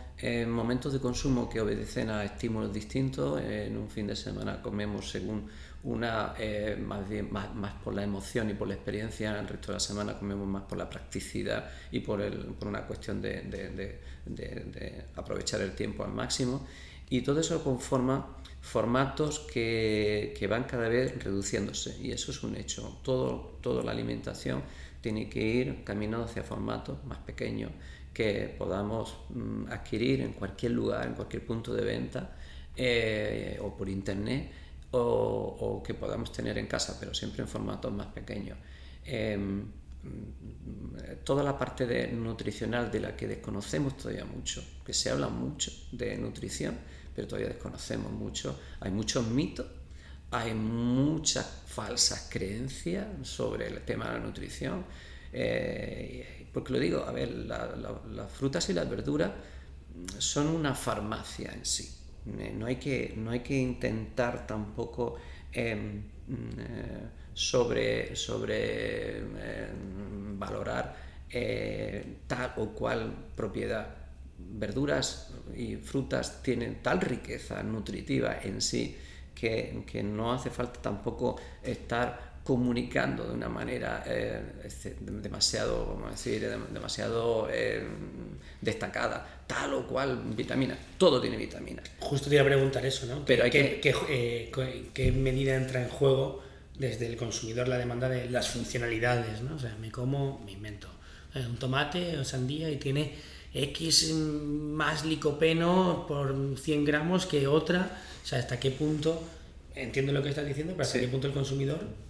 [0.47, 3.42] momentos de consumo que obedecen a estímulos distintos.
[3.42, 5.51] en un fin de semana comemos según
[5.85, 6.35] una,
[6.85, 10.18] más, bien, más, por la emoción y por la experiencia, el resto de la semana
[10.18, 14.01] comemos más por la practicidad y por, el, por una cuestión de
[15.14, 16.66] aprovechar el tiempo al máximo.
[17.11, 18.27] Y todo eso conforma
[18.61, 22.99] formatos que, que, van cada vez reduciéndose y eso es un hecho.
[23.03, 24.62] Todo, toda la alimentación
[25.01, 27.70] tiene que ir caminando hacia formatos más pequeños
[28.14, 32.37] que podamos mm, adquirir en cualquier lugar, en cualquier punto de venta
[32.75, 34.51] eh, o por internet
[34.97, 38.59] o, que podamos tener en casa, pero siempre en formatos más pequeños.
[39.05, 39.67] Em,
[41.25, 45.73] toda la parte de nutricional de la que desconocemos todavía mucho, que se habla mucho
[45.93, 46.77] de nutrición,
[47.15, 48.59] pero todavía desconocemos mucho.
[48.81, 49.67] Hay muchos mitos,
[50.31, 54.85] hay muchas falsas creencias sobre el tema de la nutrición.
[55.33, 59.33] Eh, porque lo digo, a ver, las frutas y las verduras
[60.19, 62.04] son una farmacia en sí.
[62.27, 65.17] Eh, no hay que, no hay que intentar tampoco
[65.53, 69.23] em, eh, sobre, sobre
[70.39, 70.97] valorar
[72.27, 73.89] tal o cual propiedad.
[74.39, 78.97] Verduras y frutas tienen tal riqueza nutritiva en sí
[79.35, 86.09] que, que no hace falta tampoco estar comunicando de una manera eh, este, demasiado, vamos
[86.09, 87.83] a decir, demasiado eh,
[88.61, 90.79] destacada, tal o cual vitamina.
[90.99, 91.91] Todo tiene vitaminas.
[92.01, 93.25] Justo te iba a preguntar eso, ¿no?
[93.25, 93.81] Pero ¿Qué, que...
[93.81, 96.45] qué, eh, qué, medida entra en juego
[96.79, 99.57] desde el consumidor la demanda de las funcionalidades, ¿no?
[99.57, 100.89] O sea, me como, me invento
[101.35, 103.15] un tomate o sandía y tiene
[103.55, 107.99] X más licopeno por 100 gramos que otra.
[108.23, 109.23] O sea, hasta qué punto,
[109.75, 112.04] entiendo lo que estás diciendo, pero hasta qué punto el consumidor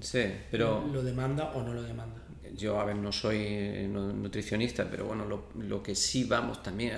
[0.00, 2.22] sí, pero lo demanda o no lo demanda.
[2.56, 6.94] Yo, a ver, no soy nutricionista, pero bueno, lo, lo que sí vamos también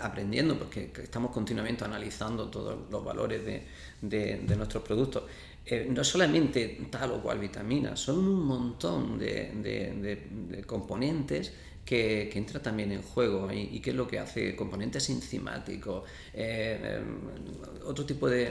[0.00, 3.66] aprendiendo, porque estamos continuamente analizando todos los valores de,
[4.00, 5.24] de, de nuestros productos.
[5.64, 11.52] Eh, no solamente tal o cual vitamina, son un montón de, de, de componentes
[11.84, 17.84] que, entra también en juego y, qué es lo que hace componentes enzimáticos, eh, em,
[17.84, 18.46] otro tipo de,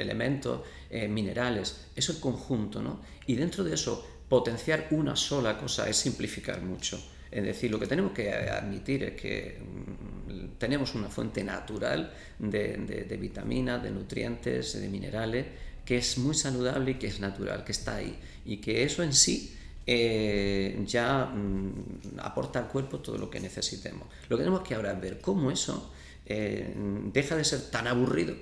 [0.00, 3.00] elementos, eh, minerales, es el conjunto, ¿no?
[3.26, 7.00] Y dentro de eso, potenciar una sola cosa es simplificar mucho.
[7.30, 12.76] Es decir, lo que tenemos que admitir es que mm, tenemos una fuente natural de,
[13.08, 15.46] de vitaminas, de nutrientes, de minerales,
[15.84, 18.18] que es muy saludable y que es natural, que está ahí.
[18.44, 24.06] Y que eso en sí eh, ya mm, aporta al cuerpo todo lo que necesitemos.
[24.28, 25.92] Lo que tenemos que ahora es ver cómo eso
[26.26, 26.74] eh,
[27.12, 28.34] deja de ser tan aburrido,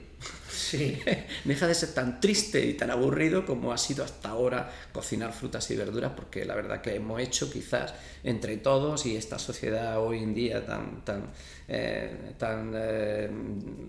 [0.50, 1.00] sí.
[1.44, 5.70] deja de ser tan triste y tan aburrido como ha sido hasta ahora cocinar frutas
[5.70, 10.22] y verduras, porque la verdad que hemos hecho quizás entre todos y esta sociedad hoy
[10.22, 11.30] en día tan, tan,
[11.66, 12.72] eh, tan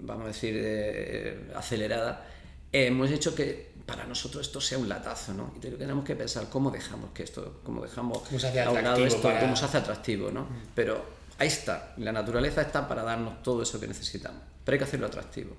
[0.04, 2.26] vamos a decir, acelerada,
[2.72, 5.52] hemos hecho que para nosotros esto sea un latazo, ¿no?
[5.58, 9.32] Y tenemos que pensar cómo dejamos que esto, cómo dejamos ¿Cómo se hace atractivo, esto,
[9.40, 10.44] cómo se hace atractivo, ¿no?
[10.44, 10.68] Mm.
[10.76, 11.04] Pero
[11.40, 15.08] ahí está, la naturaleza está para darnos todo eso que necesitamos, pero hay que hacerlo
[15.08, 15.56] atractivo.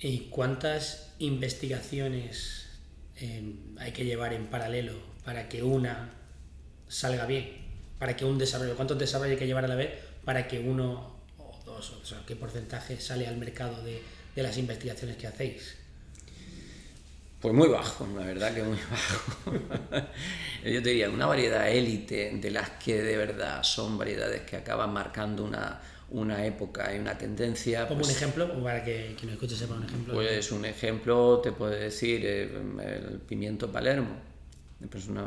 [0.00, 2.68] ¿Y cuántas investigaciones
[3.16, 6.14] eh, hay que llevar en paralelo para que una
[6.88, 7.60] salga bien?
[7.98, 9.90] Para que un desarrollo, ¿cuántos desarrollos hay que llevar a la vez
[10.24, 14.02] para que uno o dos, o sea, qué porcentaje sale al mercado de,
[14.34, 15.81] de las investigaciones que hacéis?
[17.42, 19.52] Pues muy bajo, la verdad que muy bajo.
[20.64, 24.92] Yo te diría, una variedad élite de las que de verdad son variedades que acaban
[24.92, 27.88] marcando una, una época y una tendencia.
[27.88, 28.62] ¿Como un pues ejemplo?
[28.62, 30.14] Para que quien no escuche sepa un ejemplo.
[30.14, 32.42] Pues un ejemplo te puede decir eh,
[33.10, 34.14] el pimiento palermo.
[34.88, 35.26] Pues una,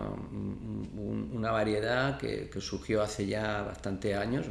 [1.34, 4.46] una variedad que, que surgió hace ya bastante años,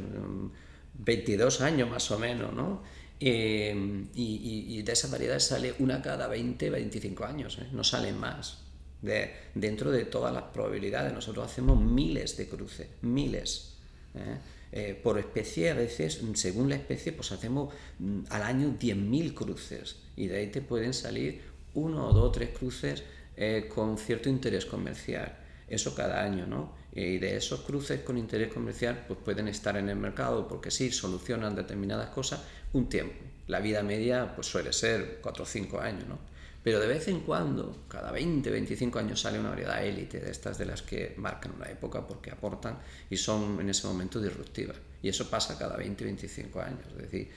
[0.95, 2.83] 22 años más o menos, ¿no?
[3.27, 7.69] Em, y, de esas variedades sale una cada 20, 25 años, ¿eh?
[7.73, 8.59] no salen más.
[9.01, 13.79] De, dentro de todas las probabilidades, nosotros hacemos miles de cruces, miles.
[14.15, 14.37] ¿eh?
[14.73, 19.97] Eh, por especie, a veces, según la especie, pues hacemos mm, al año 10.000 cruces
[20.17, 21.41] y de ahí te pueden salir
[21.73, 23.05] uno o dos tres cruces
[23.39, 25.39] eh, con cierto interés comercial.
[25.67, 26.75] Eso cada año, ¿no?
[26.95, 30.93] Y de esos cruces con interés comercial, pues pueden estar en el mercado porque sí,
[30.93, 32.41] solucionan determinadas cosas
[32.73, 33.17] un tiempo.
[33.49, 36.19] La vida media pues suele ser 4 o 5 años, ¿no?
[36.63, 40.57] Pero de vez en cuando, cada 20, 25 años sale una variedad élite de estas
[40.57, 42.79] de las que marcan una época porque aportan
[43.11, 44.79] y son en ese momento disruptivas.
[45.03, 46.87] Y eso pasa cada 20, 25 años.
[46.93, 47.29] Es decir,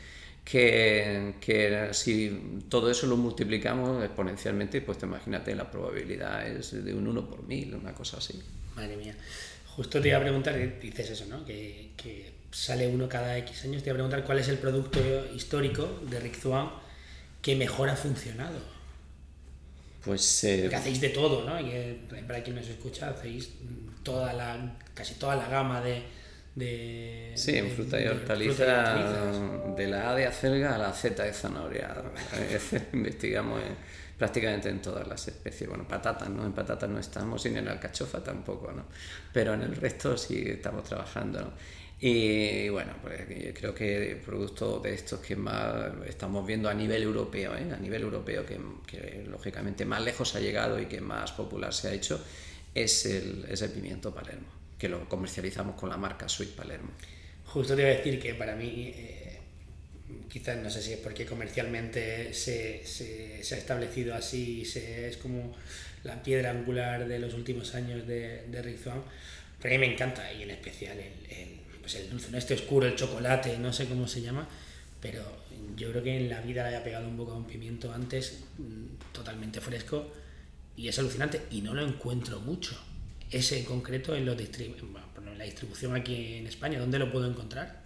[0.45, 6.93] que, que, si todo eso lo multiplicamos exponencialmente, pues te imagínate, la probabilidad es de
[6.93, 8.41] un 1 por mil, una cosa así.
[8.77, 9.15] Madre mía.
[9.75, 11.45] Justo te iba a preguntar, dices eso, ¿no?
[11.45, 14.99] Que, que sale uno cada X años, te iba a preguntar cuál es el producto
[15.35, 16.69] histórico de Rick Zwan
[17.41, 18.59] que mejor ha funcionado.
[20.03, 21.59] Pues, eh, hacéis de todo, ¿no?
[21.59, 23.49] Y para quien nos escucha, hacéis
[24.03, 26.03] toda la, casi toda la gama de...
[26.55, 28.63] de sí, en fruta y hortaliza,
[29.75, 31.93] de, la A de acelga a la Z de zanahoria.
[32.93, 33.61] Investigamos
[34.17, 35.69] prácticamente en todas las especies.
[35.69, 36.45] Bueno, patatas, ¿no?
[36.45, 38.85] En patatas no estamos y en alcachofa tampoco, ¿no?
[39.31, 41.51] Pero en el resto sí estamos trabajando, ¿no?
[41.99, 43.21] Y bueno, pues
[43.55, 47.73] creo que el producto de estos que más estamos viendo a nivel europeo, ¿eh?
[47.73, 51.93] a nivel europeo, que, lógicamente más lejos ha llegado y que más popular se ha
[51.93, 52.23] hecho,
[52.75, 56.91] es el, es el pimiento palermo, que lo comercializamos con la marca Sweet Palermo.
[57.45, 59.16] Justo te iba a decir que para mí, eh,
[60.29, 65.17] quizás no sé si es porque comercialmente se, se, se ha establecido así, se, es
[65.17, 65.55] como
[66.03, 69.03] la piedra angular de los últimos años de, de Rizwan,
[69.61, 72.37] pero a mí me encanta y en especial el pues el dulce, ¿no?
[72.37, 74.45] este oscuro, el chocolate, no sé cómo se llama,
[74.99, 75.23] pero
[75.77, 78.43] yo creo que en la vida le haya pegado un poco a un pimiento antes,
[78.57, 80.11] mm, totalmente fresco,
[80.75, 82.77] y es alucinante, y no lo encuentro mucho.
[83.31, 87.83] Ese en concreto en, los en la distribución aquí en España, ¿dónde lo puedo encontrar?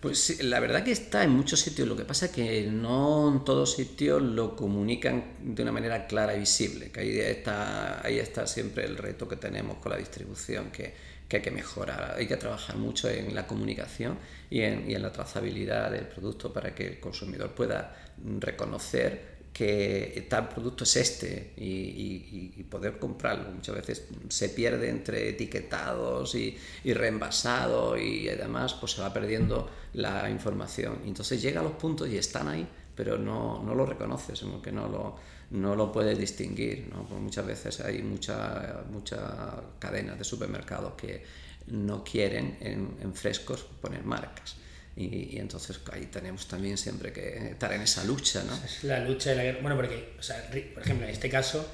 [0.00, 3.44] Pues la verdad que está en muchos sitios, lo que pasa es que no en
[3.44, 8.46] todos sitios lo comunican de una manera clara y visible, que ahí está, ahí está
[8.46, 10.94] siempre el reto que tenemos con la distribución, que
[11.30, 12.16] que hay que mejorar.
[12.18, 14.18] Hay que trabajar mucho en la comunicación
[14.50, 17.96] y en, y en la trazabilidad del producto para que el consumidor pueda
[18.40, 23.50] reconocer que tal producto es este y, poder comprarlo.
[23.50, 29.68] Muchas veces se pierde entre etiquetados y, y reenvasados y además pues se va perdiendo
[29.94, 31.00] la información.
[31.04, 34.88] Entonces llega a los puntos y están ahí, pero no, no lo reconoces, que no
[34.88, 35.16] lo,
[35.50, 36.88] no lo puedes distinguir.
[36.92, 37.02] ¿no?
[37.18, 41.24] muchas veces hay muchas mucha cadenas de supermercados que
[41.66, 44.56] no quieren en, frescos poner marcas.
[45.00, 48.42] Y, entonces ahí tenemos también siempre que estar en esa lucha.
[48.44, 48.54] ¿no?
[48.64, 49.58] Es la lucha de la guerra.
[49.62, 51.66] Bueno, porque, o sea, por ejemplo, en este caso,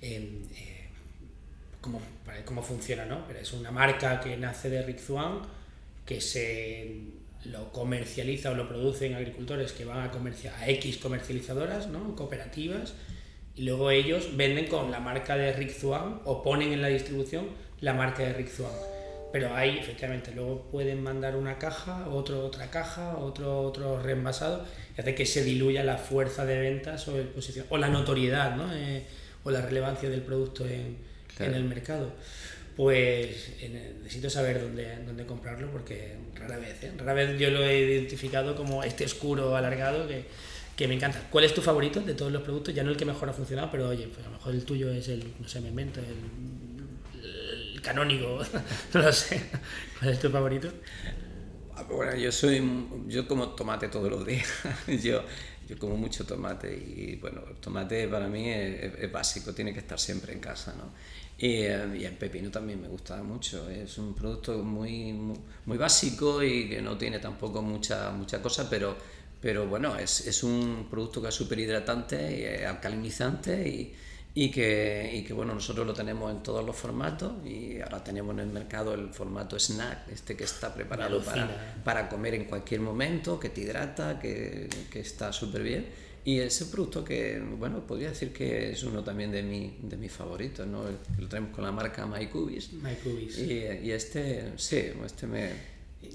[0.00, 0.88] eh, eh,
[1.80, 2.00] ¿cómo,
[2.46, 3.04] ¿cómo, funciona?
[3.04, 3.26] ¿no?
[3.30, 5.42] Es una marca que nace de Rick Zwan,
[6.06, 7.02] que se
[7.44, 10.12] lo comercializa o lo producen agricultores que van a,
[10.58, 12.16] a X comercializadoras, ¿no?
[12.16, 12.94] cooperativas,
[13.56, 17.48] y luego ellos venden con la marca de Rick Zwan o ponen en la distribución
[17.80, 18.72] la marca de Rick Zwan.
[19.32, 24.64] Pero ahí, efectivamente, luego pueden mandar una caja, otro, otra caja, otro, otro reenvasado,
[24.96, 28.56] y hace que se diluya la fuerza de ventas o, el posición, o la notoriedad,
[28.56, 28.74] ¿no?
[28.74, 29.04] Eh,
[29.44, 30.98] o la relevancia del producto en,
[31.38, 32.12] en el mercado.
[32.76, 36.92] Pues necesito saber dónde, dónde comprarlo porque rara vez, ¿eh?
[36.96, 40.24] rara vez yo lo he identificado como este oscuro alargado que
[40.80, 41.20] que me encanta.
[41.30, 42.74] ¿Cuál es tu favorito de todos los productos?
[42.74, 44.90] Ya no el que mejor ha funcionado, pero oye, pues a lo mejor el tuyo
[44.90, 46.06] es el, no sé, me invento, el
[47.80, 48.40] canónigo,
[48.94, 49.42] no lo sé.
[49.98, 50.72] ¿Cuál es tu favorito?
[51.74, 52.62] Ah, bueno, yo soy,
[53.06, 54.48] yo como tomate todos los días.
[55.02, 55.22] yo,
[55.78, 60.32] como mucho tomate y bueno, el tomate para mí es, básico, tiene que estar siempre
[60.32, 60.92] en casa, ¿no?
[61.38, 66.42] Y, eh, y, el pepino también me gusta mucho, es un producto muy, muy, básico
[66.42, 68.96] y que no tiene tampoco mucha, mucha cosa, pero
[69.40, 73.94] pero bueno, es, es un producto que es súper hidratante y alcalinizante y,
[74.34, 78.32] y, que, y que bueno, nosotros lo tenemos en todos los formatos y ahora tenemos
[78.34, 82.80] en el mercado el formato snack, este que está preparado para, para comer en cualquier
[82.80, 85.86] momento, que te hidrata, que, que está súper bien.
[86.22, 90.12] Y ese producto que, bueno, podría decir que es uno también de, mi, de mis
[90.12, 90.84] favoritos, ¿no?
[91.18, 92.74] Lo tenemos con la marca MyCubis.
[92.74, 93.38] MyCubis.
[93.38, 95.50] Y, y este, sí, este me,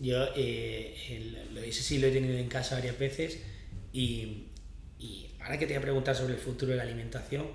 [0.02, 3.40] yo eh, el, ese sí lo he tenido en casa varias veces
[3.94, 4.48] y,
[5.00, 7.46] y, ahora que te voy a preguntar sobre el futuro de la alimentación,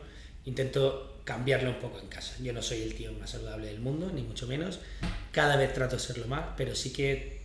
[0.51, 2.34] intento cambiarlo un poco en casa.
[2.42, 4.80] Yo no soy el tío más saludable del mundo, ni mucho menos.
[5.30, 7.40] Cada vez trato de serlo más, pero sí que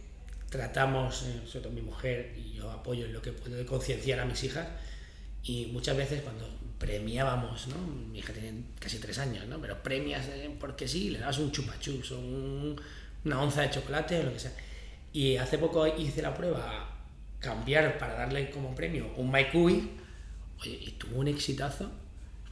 [0.49, 4.19] tratamos, eh, sobre todo mi mujer, y yo apoyo en lo que puedo de concienciar
[4.19, 4.67] a mis hijas.
[5.43, 6.49] Y muchas veces cuando
[6.79, 7.77] premiábamos, ¿no?
[7.77, 9.61] mi hija tiene casi tres años, ¿no?
[9.61, 12.81] pero premias eh, porque sí, le dabas un chupachups o un,
[13.23, 14.53] una onza de chocolate o lo que sea
[15.13, 16.89] Y hace poco hice la prueba
[17.39, 19.91] cambiar para darle como premio un MyCubi.
[20.61, 21.91] Oye, y tuvo un exitazo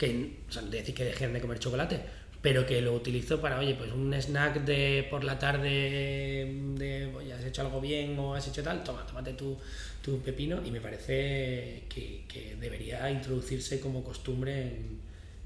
[0.04, 2.00] que, o sea, de decir que dejen de comer chocolate,
[2.42, 6.46] pero que lo utilizo para, oye, pues un snack de por la tarde,
[6.76, 9.58] de, oye, has hecho algo bien o has hecho tal, toma, tómate tu,
[10.02, 15.00] tu pepino y me parece que, que debería introducirse como costumbre en,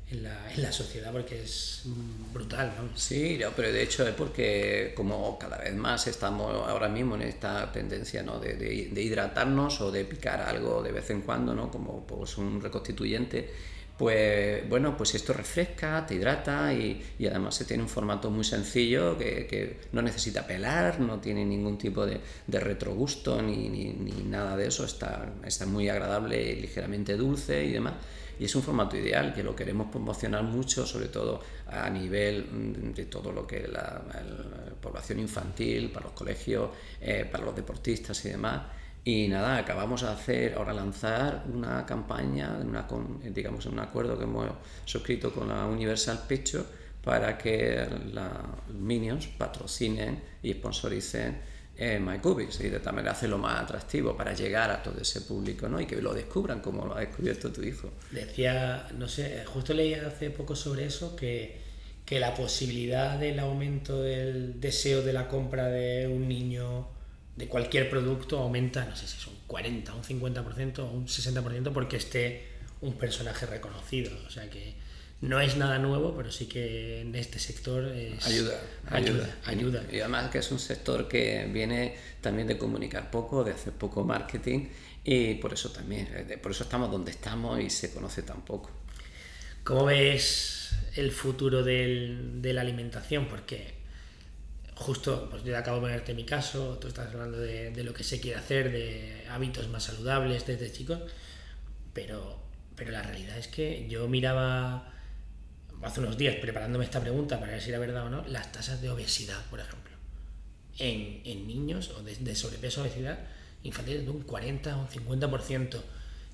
[0.10, 1.84] en, la, en la sociedad porque es
[2.34, 2.98] brutal, ¿no?
[2.98, 7.22] Sí, no, pero de hecho es porque como cada vez más estamos ahora mismo en
[7.22, 8.40] esta tendencia ¿no?
[8.40, 11.70] de, de, de hidratarnos o de picar algo de vez en cuando, ¿no?
[11.70, 17.66] como pues, un reconstituyente pues bueno, pues esto refresca, te hidrata y, y, además se
[17.66, 22.22] tiene un formato muy sencillo que, que no necesita pelar, no tiene ningún tipo de,
[22.46, 27.72] de retrogusto ni, ni, ni, nada de eso, está, está muy agradable, ligeramente dulce y
[27.72, 27.94] demás.
[28.40, 33.06] Y es un formato ideal que lo queremos promocionar mucho, sobre todo a nivel de
[33.06, 34.04] todo lo que la,
[34.80, 36.70] población infantil, para los colegios,
[37.02, 38.62] eh, para los deportistas y demás.
[39.08, 42.86] Y nada, acabamos de hacer, ahora lanzar una campaña, una,
[43.24, 44.52] digamos, un acuerdo que hemos
[44.84, 46.66] suscrito con la Universal Picture
[47.06, 51.38] para que los Minions patrocinen y sponsoricen
[51.78, 55.70] eh, MyCubis y de tal manera hacerlo más atractivo para llegar a todo ese público
[55.70, 55.80] ¿no?
[55.80, 57.90] y que lo descubran como lo ha descubierto tu hijo.
[58.12, 61.62] Decía, no sé, justo leí hace poco sobre eso que,
[62.04, 66.97] que la posibilidad del aumento del deseo de la compra de un niño
[67.38, 71.72] de cualquier producto aumenta, no sé si es un 40, un 50% o un 60%
[71.72, 72.48] porque esté
[72.82, 74.12] un personaje reconocido.
[74.26, 74.74] O sea que
[75.22, 78.60] no es nada nuevo, pero sí que en este sector es, ayuda,
[78.90, 83.52] ayuda, ayuda, Y además que es un sector que viene también de comunicar poco, de
[83.52, 84.70] hacer poco marketing
[85.04, 86.10] y por eso también,
[86.42, 88.72] por eso estamos donde estamos y se conoce tan poco.
[89.64, 93.28] ¿Cómo ves el futuro del, de la alimentación?
[93.28, 93.77] Porque
[94.78, 98.20] justo, pues yo acabo de ponerte mi caso, tú estás hablando de, lo que se
[98.20, 101.00] quiere hacer, de hábitos más saludables desde chicos,
[101.94, 102.40] pero,
[102.76, 104.94] pero la realidad es que yo miraba
[105.82, 108.82] hace unos días preparándome esta pregunta para ver si era verdad o no, las tasas
[108.82, 109.96] de obesidad, por ejemplo,
[110.78, 113.20] en, en niños o de, de sobrepeso obesidad
[113.64, 115.82] infantil de un 40 o un 50%.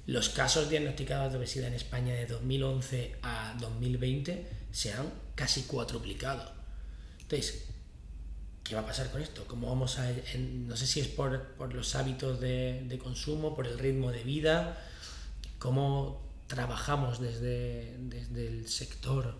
[0.06, 6.52] Los casos diagnosticados de obesidad en España de 2011 a 2020 se han casi cuatruplicado.
[7.22, 7.72] Entonces,
[8.64, 9.45] ¿qué va a pasar con esto?
[9.47, 10.09] ¿Cómo vamos a.?
[10.34, 14.11] En, no sé si es por, por los hábitos de, de, consumo, por el ritmo
[14.11, 14.78] de vida,
[15.59, 19.36] cómo trabajamos desde, desde el sector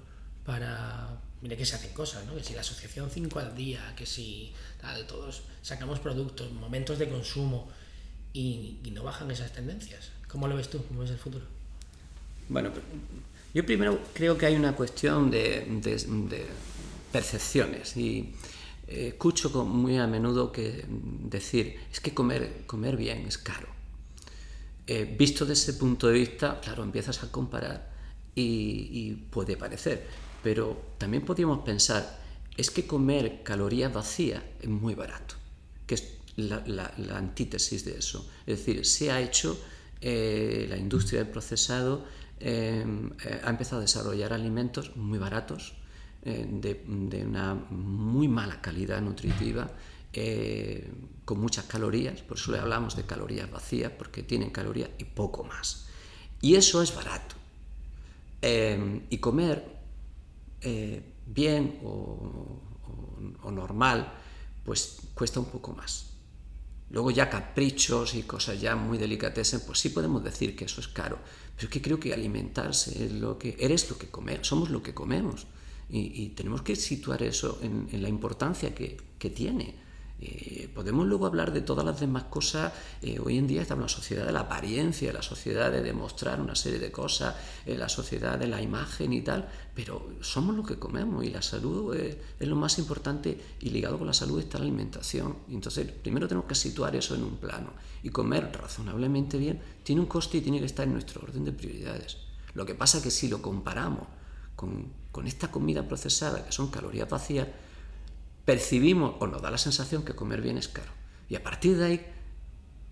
[0.46, 1.20] para.
[1.42, 2.36] Mire que se hacen cosas, ¿no?
[2.36, 7.10] Que si la asociación 5 al día, que si tal, todos sacamos productos, momentos de
[7.10, 7.70] consumo
[8.32, 10.12] y, y no bajan esas tendencias.
[10.30, 10.84] ¿Cómo lo ves tú?
[10.88, 11.46] ¿Cómo ves el futuro?
[12.48, 12.72] Bueno,
[13.54, 16.48] yo primero creo que hay una cuestión de, de, de
[17.12, 18.34] percepciones y
[18.88, 23.68] escucho muy a menudo que decir, es que comer, comer bien es caro.
[24.86, 27.94] Eh, visto desde ese punto de vista, claro, empiezas a comparar
[28.36, 30.06] y, puede parecer,
[30.42, 32.20] pero también podríamos pensar,
[32.58, 35.36] es que comer calorías vacías es muy barato,
[35.88, 38.30] que es la, antítesis de eso.
[38.46, 39.58] Es decir, se ha hecho,
[40.02, 42.06] eh, la industria del procesado
[42.40, 42.86] eh,
[43.44, 45.76] ha empezado a desarrollar alimentos muy baratos,
[46.26, 49.70] eh, de, una muy mala calidad nutritiva,
[50.14, 50.90] eh,
[51.26, 55.44] con muchas calorías, por eso le hablamos de calorías vacías, porque tienen calorías y poco
[55.44, 55.88] más.
[56.40, 57.36] Y eso es barato.
[58.42, 59.82] Eh, y comer
[61.26, 62.62] bien o,
[63.52, 64.14] normal,
[64.64, 66.12] pues cuesta un poco más.
[66.90, 70.88] Luego ya caprichos y cosas ya muy delicatessen, pues sí podemos decir que eso es
[70.88, 71.20] caro.
[71.56, 74.82] Pero es que creo que alimentarse es lo que eres lo que comer, somos lo
[74.82, 75.48] que comemos.
[75.94, 79.84] Y, y tenemos que situar eso en, en la importancia que, que tiene.
[80.26, 82.72] Eh, podemos luego hablar de todas las demás cosas.
[83.02, 86.40] Eh, hoy en día estamos en la sociedad de la apariencia, la sociedad de demostrar
[86.40, 87.36] una serie de cosas,
[87.66, 91.42] eh, la sociedad de la imagen y tal, pero somos lo que comemos y la
[91.42, 95.36] salud es, es, lo más importante y ligado con la salud está la alimentación.
[95.50, 100.08] Entonces, primero tenemos que situar eso en un plano y comer razonablemente bien tiene un
[100.08, 102.18] coste y tiene que estar en nuestro orden de prioridades.
[102.54, 104.08] Lo que pasa que si lo comparamos
[104.56, 107.48] con, con esta comida procesada, que son calorías vacías,
[108.46, 110.92] percibimos o nos da la sensación que comer bien es caro.
[111.30, 112.06] Y a partir de ahí,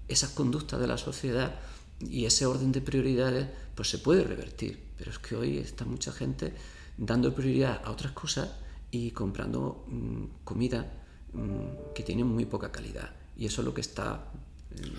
[0.07, 1.55] esas conductas de la sociedad
[1.99, 4.91] y ese orden de prioridades, pues se puede revertir.
[4.97, 6.53] Pero es que hoy está mucha gente
[6.95, 8.51] dando prioridad a otras cosas
[8.91, 10.93] y comprando mmm, comida
[11.33, 13.09] mmm, que tiene muy poca calidad.
[13.35, 14.31] Y eso es lo que está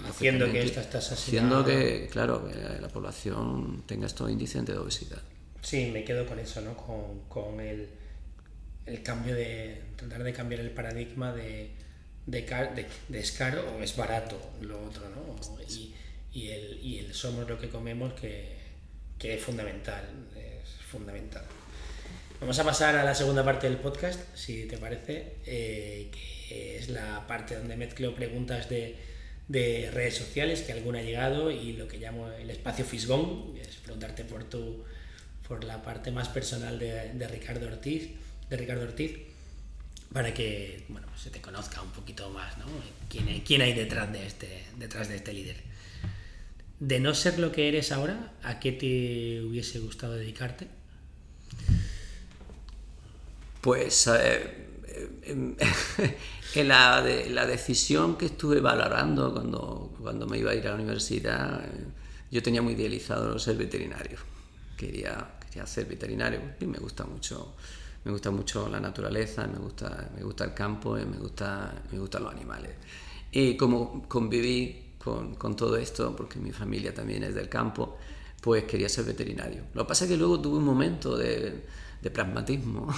[0.08, 4.76] haciendo que, que esta está haciendo que, claro, que la población tenga estos índices de
[4.76, 5.22] obesidad.
[5.62, 6.76] Sí, me quedo con eso, ¿no?
[6.76, 7.88] Con, con el,
[8.86, 11.70] el cambio de tratar de cambiar el paradigma de,
[12.26, 15.36] de, car- de- de es caro o es barato lo otro, ¿no?
[15.68, 15.94] Y,
[16.32, 18.56] y el, y el somos lo que comemos que,
[19.18, 20.04] que es fundamental,
[20.36, 21.44] es fundamental.
[22.40, 26.88] Vamos a pasar a la segunda parte del podcast, si te parece, eh, que es
[26.88, 28.96] la parte donde mezclo preguntas de,
[29.46, 33.76] de redes sociales, que alguna ha llegado, y lo que llamo el espacio Fisgón, es
[33.76, 34.82] preguntarte por tu
[35.46, 38.10] por la parte más personal de, de Ricardo Ortiz,
[38.48, 39.12] de Ricardo Ortiz,
[40.12, 42.66] para que bueno, se te conozca un poquito más, ¿no?
[43.08, 45.56] ¿Quién, quién hay detrás de este, detrás de este líder?
[46.80, 50.68] De no ser lo que eres ahora, ¿a qué te hubiese gustado dedicarte?
[53.60, 54.66] Pues eh,
[55.22, 55.56] eh,
[56.54, 60.70] en la, de- la decisión que estuve valorando cuando, cuando me iba a ir a
[60.70, 61.84] la universidad, eh,
[62.30, 64.18] yo tenía muy idealizado ser veterinario.
[64.82, 67.54] Quería, quería ser veterinario y me gusta mucho,
[68.04, 72.00] me gusta mucho la naturaleza, me gusta, me gusta el campo y me, gusta, me
[72.00, 72.72] gustan los animales.
[73.30, 77.96] Y como conviví con, con todo esto, porque mi familia también es del campo,
[78.40, 79.62] pues quería ser veterinario.
[79.72, 81.62] Lo que pasa es que luego tuve un momento de,
[82.02, 82.92] de pragmatismo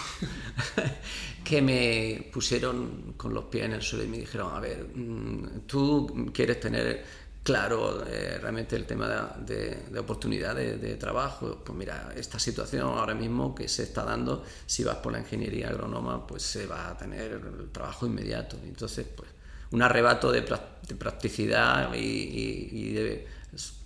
[1.44, 5.66] que me pusieron con los pies en el suelo y me dijeron, a ver, mm,
[5.66, 7.04] tú quieres tener
[7.44, 12.88] claro eh, realmente el tema de, de, de oportunidades de trabajo, pues mira, esta situación
[12.88, 16.88] ahora mismo que se está dando, si vas por la ingeniería agrónoma, pues se va
[16.90, 18.56] a tener el trabajo inmediato.
[18.64, 19.30] Entonces, pues
[19.70, 23.26] un arrebato de, prac- de practicidad y, y- y de,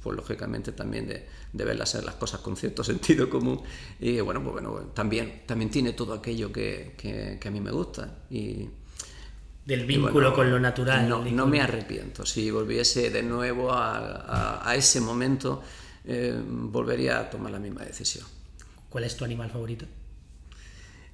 [0.03, 3.61] pues lógicamente también de, ver las cosas con cierto sentido común
[4.01, 7.71] y bueno pues bueno también también tiene todo aquello que, que- que a mí me
[7.71, 8.69] gusta y
[9.69, 11.07] Del vínculo bueno, con lo natural.
[11.09, 15.63] no, no me arrepiento si volviese de nuevo a, a- a ese momento
[16.07, 18.25] eh, volvería a tomar la misma decisión
[18.89, 19.85] ¿Cuál es tu animal favorito?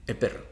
[0.06, 0.44] El perro.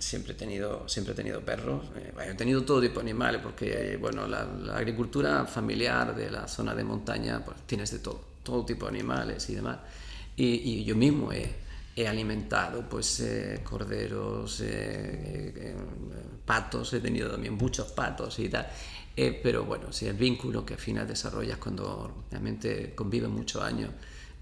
[0.00, 1.84] Siempre he tenido, siempre he tenido perros.
[1.96, 6.30] Eh, bueno, he tenido todo tipo de animales porque bueno, la, la agricultura familiar de
[6.32, 9.78] la zona de montaña, pues tienes de todo, todo tipo de animales y demás.
[10.36, 11.48] Y, y yo mismo he,
[11.94, 15.76] he alimentado pues eh, corderos, eh, eh, eh,
[16.44, 18.68] patos, he tenido también muchos patos y tal.
[19.16, 23.90] Eh, pero bueno, sí, el vínculo que al final desarrollas cuando realmente convives muchos años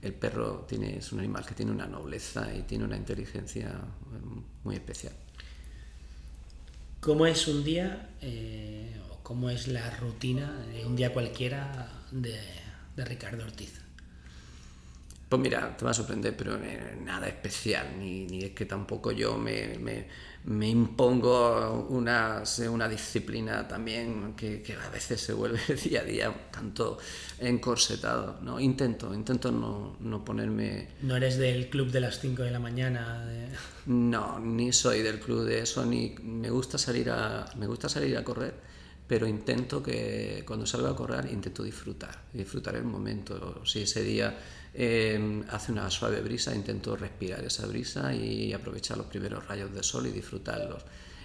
[0.00, 4.42] el perro tiene, es un animal que tiene una nobleza y tiene una inteligencia eh,
[4.64, 5.12] muy especial.
[7.00, 12.40] ¿Cómo es un día eh, o cómo es la rutina de un día cualquiera de,
[12.96, 13.80] de Ricardo Ortiz?
[15.28, 16.59] Pues mira, te va a sorprender, pero
[17.05, 20.07] nada especial, ni, ni es que tampoco yo me, me,
[20.45, 26.49] me impongo una, una disciplina también que, que a veces se vuelve día a día
[26.51, 26.99] tanto
[27.38, 28.38] encorsetado.
[28.43, 28.59] ¿no?
[28.59, 33.24] Intento, intento no, no ponerme ¿No eres del club de las 5 de la mañana?
[33.26, 33.49] de-
[33.86, 38.16] No, ni soy del club de eso, ni me gusta salir a, me gusta salir
[38.16, 38.55] a correr,
[39.07, 43.62] pero intento que cuando salgo a correr intento disfrutar, disfrutar el momento.
[43.64, 44.36] Si ese día
[44.74, 49.82] eh, hace una suave brisa, intento respirar esa brisa y aprovechar los primeros rayos de
[49.82, 50.84] sol y disfrutarlos.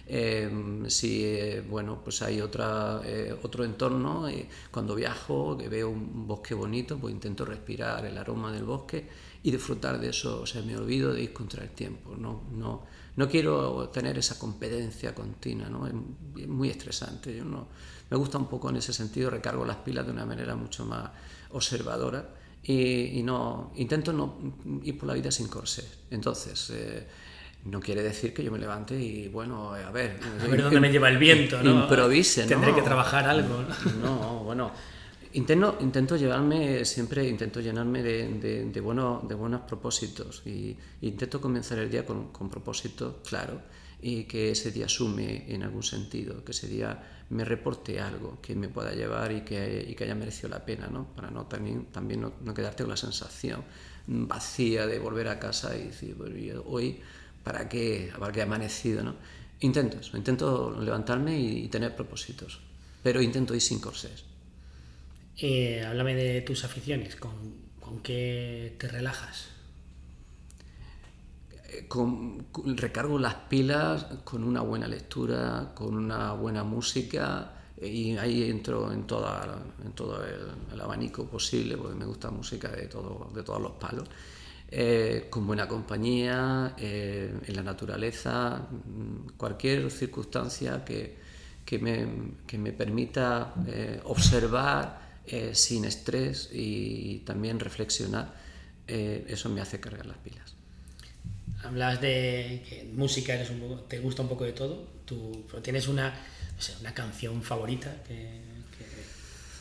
[0.10, 0.50] Eh,
[0.88, 6.26] si eh, bueno pues hay otra, eh, otro entorno eh, cuando viajo que veo un
[6.26, 9.10] bosque bonito pues intento respirar el aroma del bosque
[9.44, 10.42] y disfrutar de eso.
[10.42, 12.86] O sea me olvido de ir contra el tiempo no no
[13.18, 15.94] no quiero tener esa competencia continua no es,
[16.38, 17.36] es muy estresante.
[17.36, 17.68] Yo no
[18.10, 21.12] me gusta un poco en ese sentido recargo las pilas de una manera mucho más
[21.52, 22.30] observadora
[22.68, 24.36] y, y no intento no
[24.84, 27.08] ir por la vida sin corsé entonces eh,
[27.66, 30.18] no quiere decir que yo me levante y bueno, a ver.
[30.42, 31.82] A ver dónde me lleva el viento, ¿no?
[31.82, 32.48] Improvise, ¿no?
[32.48, 33.62] Tendré que trabajar algo.
[33.62, 33.76] ¿no?
[34.02, 34.72] No, bueno.
[35.34, 41.42] Intento, intento llevarme, siempre intento llenarme de, de, de, bueno- de buenos propósitos y intento
[41.42, 43.60] comenzar el día con, con propósitos claros
[44.02, 48.56] y que ese día sume en algún sentido, que ese día me reporte algo que
[48.56, 51.08] me pueda llevar y que, y que haya merecido la pena, ¿no?
[51.16, 53.64] Para no, también, también no, no quedarte con la sensación
[54.08, 57.02] vacía de volver a casa y decir, ¿y hoy
[57.44, 59.16] para qué, para qué he amanecido, ¿no?
[59.60, 62.60] Intento intento levantarme y, y tener propósitos,
[63.04, 64.24] pero intento ir sin corsés.
[65.40, 67.32] Eh, háblame de tus aficiones, ¿con,
[67.80, 69.50] con qué te relajas?
[71.70, 71.88] Eh,
[72.76, 78.92] recargo las pilas con una buena lectura, con una buena música eh, y ahí entro
[78.92, 83.62] en, toda, en todo el, abanico posible porque me gusta música de, todo, de todos
[83.62, 84.08] los palos.
[84.70, 88.68] Eh, con buena compañía, eh, en la naturaleza,
[89.38, 91.18] cualquier circunstancia que,
[91.66, 92.08] que, me,
[92.46, 93.54] que me permita
[94.06, 95.08] observar
[95.54, 98.34] sin estrés y también reflexionar,
[98.88, 100.57] eso me hace cargar las pilas.
[101.68, 105.88] Hablas de que música eres un te gusta un poco de todo, tú pero tienes
[105.88, 106.14] una
[106.82, 108.42] una canción favorita que,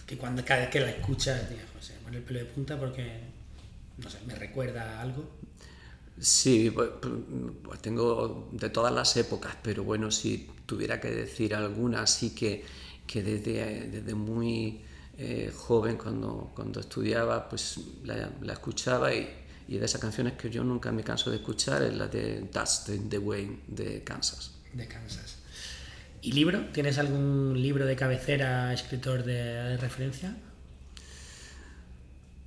[0.06, 3.20] que, cuando cada vez que la escuchas digas, me pone el pelo de punta porque,
[3.98, 5.28] no sé, me recuerda algo.
[6.18, 6.90] Sí, pues,
[7.62, 12.64] pues tengo de todas las épocas, pero bueno, si tuviera que decir alguna, sí que,
[13.06, 14.80] que desde, desde muy
[15.18, 19.28] eh, joven, cuando, cuando estudiaba, pues la escuchaba y,
[19.68, 22.88] y, de esas canciones que yo nunca me canso de escuchar es la de Dust
[22.90, 24.52] in the Way de Kansas.
[24.72, 25.38] De Kansas.
[26.22, 26.66] ¿Y libro?
[26.72, 30.34] ¿Tienes algún libro de cabecera, escritor de, de referencia?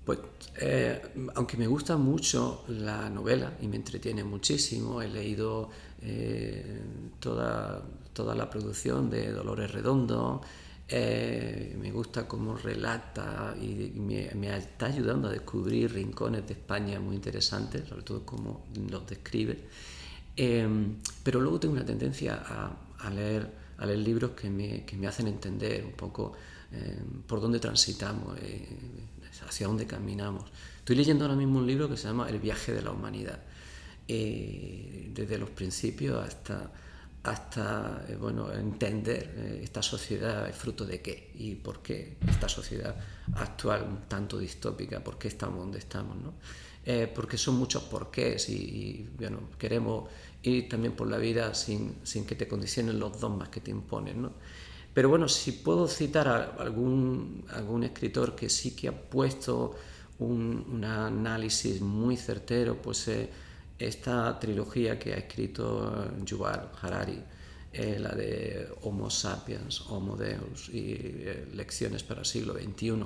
[0.10, 0.20] Pues,
[0.58, 1.02] eh,
[1.36, 5.70] aunque me gusta mucho la novela y me entretiene muchísimo, he leído
[6.02, 6.82] eh,
[7.20, 10.42] toda, toda la producción de Dolores Redondo,
[10.90, 17.00] eh, me gusta cómo relata y me, me, está ayudando a descubrir rincones de España
[17.00, 19.60] muy interesantes, sobre todo cómo los describe.
[20.36, 20.68] Eh,
[21.24, 25.08] pero luego tengo una tendencia a, a, leer, a leer libros que me, que me
[25.08, 26.34] hacen entender un poco
[26.72, 28.68] eh, por dónde transitamos, eh,
[29.48, 30.46] hacia dónde caminamos.
[30.78, 33.40] Estoy leyendo ahora mismo un libro que se llama El viaje de la humanidad,
[34.08, 36.72] eh, desde los principios hasta
[37.24, 42.48] hasta eh, bueno, entender eh, esta sociedad es fruto de qué y por qué esta
[42.48, 42.96] sociedad
[43.36, 46.34] actual tanto distópica, por qué estamos donde estamos, ¿no?
[46.86, 50.10] Eh, porque son muchos porqués y, y, bueno, queremos
[50.42, 54.22] ir también por la vida sin, sin que te condicionen los dogmas que te imponen,
[54.22, 54.32] ¿no?
[54.94, 59.76] Pero bueno, si puedo citar a algún, algún escritor que sí que ha puesto
[60.20, 63.30] un, un análisis muy certero, pues eh,
[63.80, 67.22] esta trilogía que ha escrito Yuval Harari,
[67.72, 73.06] eh, la de Homo sapiens, Homo Deus y eh, Lecciones para el siglo XXI,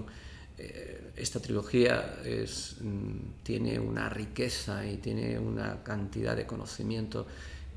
[0.58, 7.28] eh, esta trilogía es, mm, tiene una riqueza y tiene una cantidad de conocimiento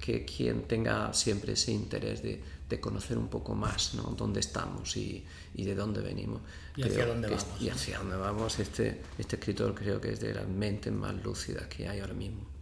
[0.01, 4.15] que quien tenga siempre ese interés de, de conocer un poco más ¿no?
[4.17, 5.25] dónde estamos y,
[5.55, 6.41] y de dónde venimos.
[6.77, 7.47] Y hacia dónde vamos.
[7.61, 8.59] Y hacia dónde vamos.
[8.59, 12.56] Este, este escritor creo que es de las mentes más lúcidas que hay ahora mismo.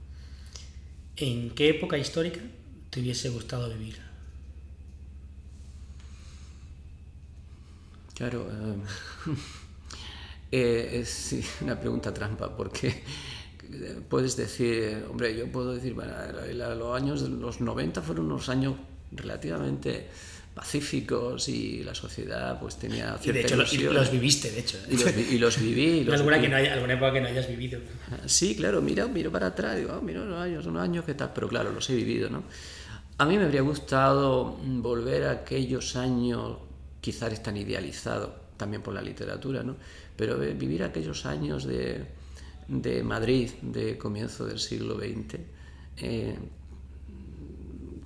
[1.17, 2.41] ¿En qué época histórica
[2.91, 3.99] te hubiese gustado vivir?
[8.15, 8.47] Claro,
[10.51, 13.03] eh, es sí, una pregunta trampa porque
[14.09, 16.13] puedes decir, hombre, yo puedo decir, bueno,
[16.53, 18.75] los años los 90 fueron unos años
[19.13, 20.09] relativamente
[20.55, 23.95] pacíficos y la sociedad pues tenía cierta y de hecho ilusión.
[23.95, 26.47] los viviste de hecho y los, y los viví y los alguna viví.
[26.47, 27.81] que no haya, alguna época que no hayas vivido.
[28.27, 31.33] Sí claro mira miro para atrás digo oh, mira unos años unos años qué tal
[31.35, 32.45] pero claro los he vivido no
[33.19, 36.59] a mí me habría gustado volver a aquellos años
[37.01, 39.77] quizás están idealizados también por la literatura no
[40.17, 42.05] pero vivir aquellos años de,
[42.69, 45.41] de Madrid de comienzo del siglo XX
[45.97, 46.39] eh,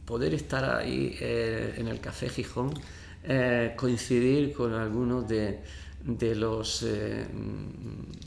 [0.09, 2.73] poder estar ahí eh, en el Café Gijón,
[3.25, 5.59] eh, coincidir con algunos de,
[6.03, 6.83] de los...
[6.83, 7.27] Eh,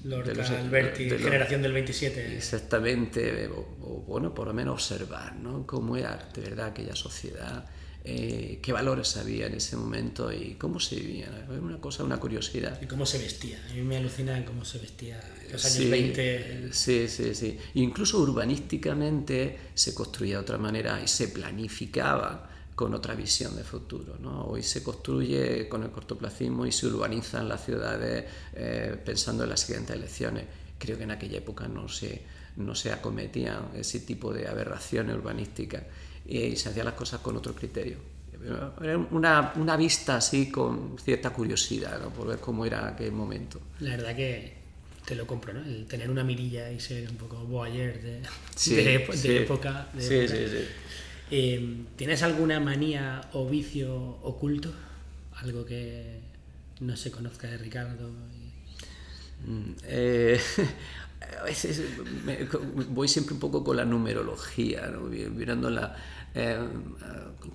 [0.03, 2.37] Lorca, de los, Alberti, de generación del 27.
[2.37, 5.65] Exactamente, o, o, bueno, por lo menos observar ¿no?
[5.65, 7.65] cómo era de verdad aquella sociedad,
[8.03, 11.29] eh, qué valores había en ese momento y cómo se vivía.
[11.49, 12.81] Una cosa, una curiosidad.
[12.81, 13.63] Y cómo se vestía.
[13.69, 15.21] A mí me alucina cómo se vestía
[15.51, 16.73] los años sí, 20.
[16.73, 17.57] Sí, sí, sí.
[17.75, 24.17] Incluso urbanísticamente se construía de otra manera y se planificaba con otra visión de futuro.
[24.19, 24.45] ¿no?
[24.45, 29.59] Hoy se construye con el cortoplacismo y se urbanizan las ciudades eh, pensando en las
[29.59, 30.45] siguientes elecciones.
[30.79, 32.23] Creo que en aquella época no se,
[32.55, 35.83] no se acometían ese tipo de aberraciones urbanísticas
[36.25, 37.97] y se hacían las cosas con otro criterio.
[38.81, 42.09] Era una, una vista así con cierta curiosidad ¿no?
[42.09, 43.61] por ver cómo era aquel momento.
[43.79, 44.53] La verdad que
[45.05, 45.61] te lo compro, ¿no?
[45.63, 48.21] El tener una mirilla y ser un poco voyeur de,
[48.55, 49.37] sí, de, de, sí.
[49.37, 49.87] época.
[49.93, 50.37] De sí, época.
[50.37, 50.65] sí, sí.
[51.31, 54.73] Eh, ¿Tienes alguna manía o vicio oculto?
[55.35, 56.19] Algo que
[56.81, 58.09] no se conozca de Ricardo.
[59.45, 60.39] Mm, eh,
[61.41, 61.81] a veces
[62.25, 62.47] me,
[62.89, 65.01] voy siempre un poco con la numerología, ¿no?
[65.01, 65.95] mirando la,
[66.33, 66.59] eh,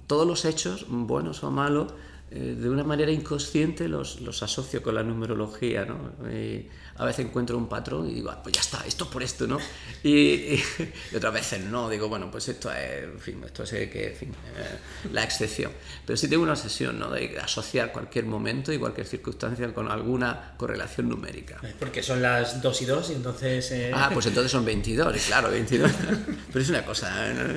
[0.06, 1.92] todos los hechos, buenos o malos,
[2.28, 6.12] eh, de una manera inconsciente los, los, asocio con la numerología, ¿no?
[6.28, 6.66] Y
[6.96, 9.58] a veces encuentro un patrón y digo, ah, pues ya está, esto por esto, ¿no?
[10.02, 10.64] Y, y,
[11.12, 14.16] y, otras veces no, digo, bueno, pues esto es, en fin, esto es que, en
[14.16, 15.70] fin, eh, la excepción.
[16.04, 17.10] Pero sí tengo una obsesión, ¿no?
[17.10, 21.60] De asociar cualquier momento y cualquier circunstancia con alguna correlación numérica.
[21.78, 23.70] Porque son las 2 y 2 y entonces...
[23.70, 23.92] Eh...
[23.94, 25.90] Ah, pues entonces son 22, claro, 22.
[26.52, 27.54] Pero es una cosa, ¿no?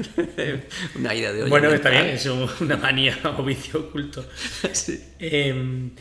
[1.00, 1.50] una ida de hoy.
[1.50, 4.24] Bueno, está bien, es una manía o vicio oculto.
[4.74, 5.04] Sí.
[5.20, 5.92] Eh,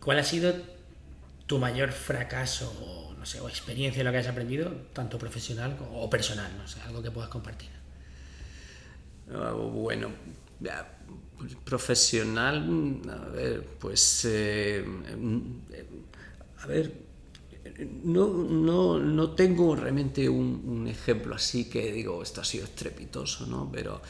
[0.00, 0.54] ¿Cuál ha sido
[1.46, 5.76] tu mayor fracaso o, no sé, o experiencia en lo que has aprendido, tanto profesional
[5.92, 6.56] o personal?
[6.56, 7.70] No sé, algo que puedas compartir.
[9.28, 10.10] Uh, bueno,
[11.64, 14.84] Profesional, a ver, pues, eh,
[16.60, 16.92] a ver,
[18.02, 23.46] no, no, no tengo realmente un, un, ejemplo así que digo, esto ha sido estrepitoso,
[23.46, 23.70] ¿no?
[23.70, 24.02] Pero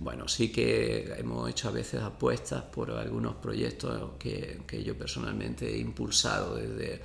[0.00, 5.68] bueno, sí que hemos hecho a veces apuestas por algunos proyectos que, que yo personalmente
[5.68, 7.02] he impulsado desde,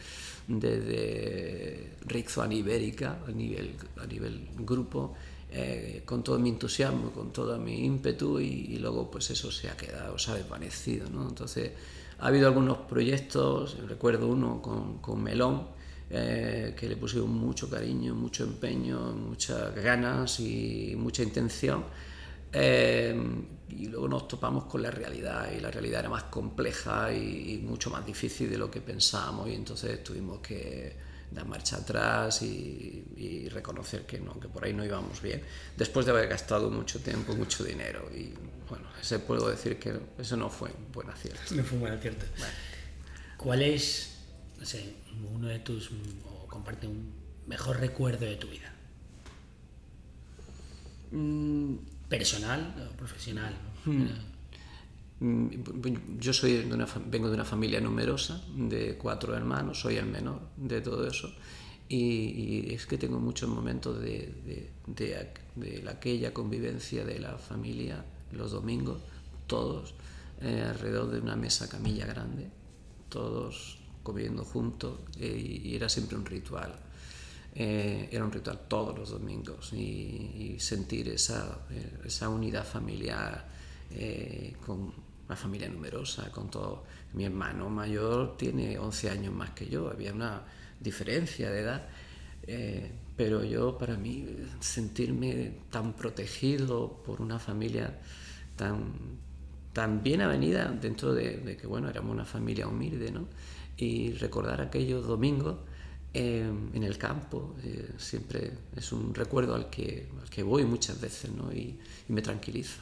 [0.48, 5.14] desde Rixoan Ibérica, a nivel, a nivel grupo,
[5.52, 9.70] eh, con todo mi entusiasmo, con todo mi ímpetu y, y, luego pues eso se
[9.70, 11.10] ha quedado, se ha desvanecido.
[11.10, 11.28] ¿no?
[11.28, 11.72] Entonces
[12.20, 15.68] ha habido algunos proyectos, recuerdo uno con, con Melón,
[16.10, 21.84] eh, que le pusieron mucho cariño, mucho empeño, muchas ganas y mucha intención.
[22.58, 23.14] Eh,
[23.70, 27.58] y luego nos topamos con la realidad y la realidad era más compleja y, y
[27.58, 30.96] mucho más difícil de lo que pensábamos y entonces tuvimos que
[31.32, 35.42] dar marcha atrás y, y, reconocer que no, que por ahí no íbamos bien,
[35.76, 38.10] después de haber gastado mucho tiempo, mucho dinero.
[38.16, 38.34] Y
[38.70, 41.56] bueno, ese puedo decir que eso no fue un buen acierto.
[41.56, 42.26] No fue un buen acierto.
[43.38, 44.18] ¿Cuál es,
[44.58, 44.96] no sé,
[45.34, 45.92] uno de tus,
[46.26, 47.12] o comparte un
[47.48, 48.74] mejor recuerdo de tu vida?
[51.12, 51.95] Mm.
[52.10, 53.54] ¿Personal o profesional?
[53.86, 55.48] Mm.
[56.20, 60.42] Yo soy de una, vengo de una familia numerosa, de cuatro hermanos, soy el menor
[60.58, 61.34] de todo eso,
[61.88, 67.38] y, y es que tengo muchos momentos de, de, de, de, aquella convivencia de la
[67.38, 69.02] familia los domingos,
[69.48, 69.94] todos
[70.42, 72.50] eh, alrededor de una mesa camilla grande,
[73.10, 76.78] todos comiendo juntos, eh, y era siempre un ritual.
[77.58, 81.60] Eh, era un ritual todos los domingos y, y sentir esa,
[82.04, 83.48] esa unidad familiar
[83.92, 84.94] eh, con
[85.28, 86.84] una familia numerosa, con todo.
[87.14, 90.44] Mi hermano mayor tiene 11 años más que yo, había una
[90.82, 91.88] diferencia de edad,
[92.44, 94.28] eh, pero yo, para mí,
[94.60, 98.02] sentirme tan protegido por una familia
[98.58, 98.94] tan,
[99.72, 103.28] tan bien avenida dentro de, de, que, bueno, éramos una familia humilde, ¿no?
[103.78, 105.58] Y recordar aquellos domingos
[106.16, 111.00] eh, en el campo eh, siempre es un recuerdo al que, al que voy muchas
[111.02, 111.52] veces, ¿no?
[111.52, 112.82] Y, y me tranquiliza.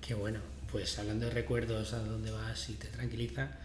[0.00, 0.40] Qué bueno.
[0.70, 3.58] Pues hablando de recuerdos a dónde vas y te tranquiliza,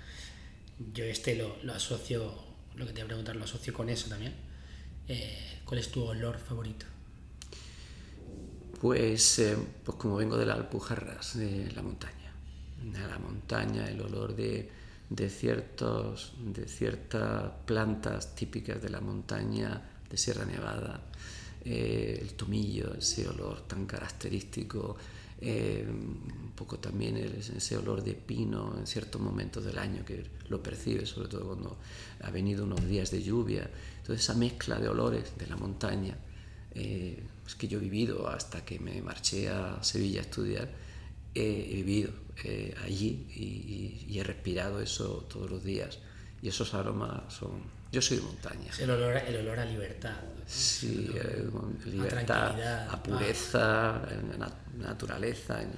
[0.94, 2.34] yo este lo, lo asocio,
[2.76, 4.34] lo que te voy a preguntar, lo asocio con eso también.
[5.08, 6.86] Eh, ¿Cuál es tu olor favorito?
[8.82, 12.34] Pues, eh, pues como vengo de las Alpujarras, de la montaña.
[12.82, 14.70] De la montaña, el olor de,
[15.16, 21.02] de, ciertos, de ciertas plantas típicas de la montaña de Sierra Nevada,
[21.64, 24.98] eh, el tomillo, ese olor tan característico,
[25.40, 30.64] eh, un poco también ese olor de pino en ciertos momentos del año que lo
[30.64, 31.78] percibes, sobre todo cuando
[32.22, 33.70] ha venido unos días de lluvia.
[34.00, 36.18] Entonces esa mezcla de olores de la montaña,
[36.74, 40.70] eh, es que yo he vivido hasta que me marché a Sevilla a estudiar,
[41.36, 42.12] he vivido
[42.44, 46.00] eh, allí y, y, y he respirado eso todos los días.
[46.42, 47.64] Y esos aromas son
[47.94, 48.72] yo soy de montaña.
[48.80, 50.16] El olor, el olor a libertad.
[50.48, 51.48] Sí, eh,
[51.86, 54.08] libertad, a, a pureza, a
[54.76, 55.70] naturaleza, en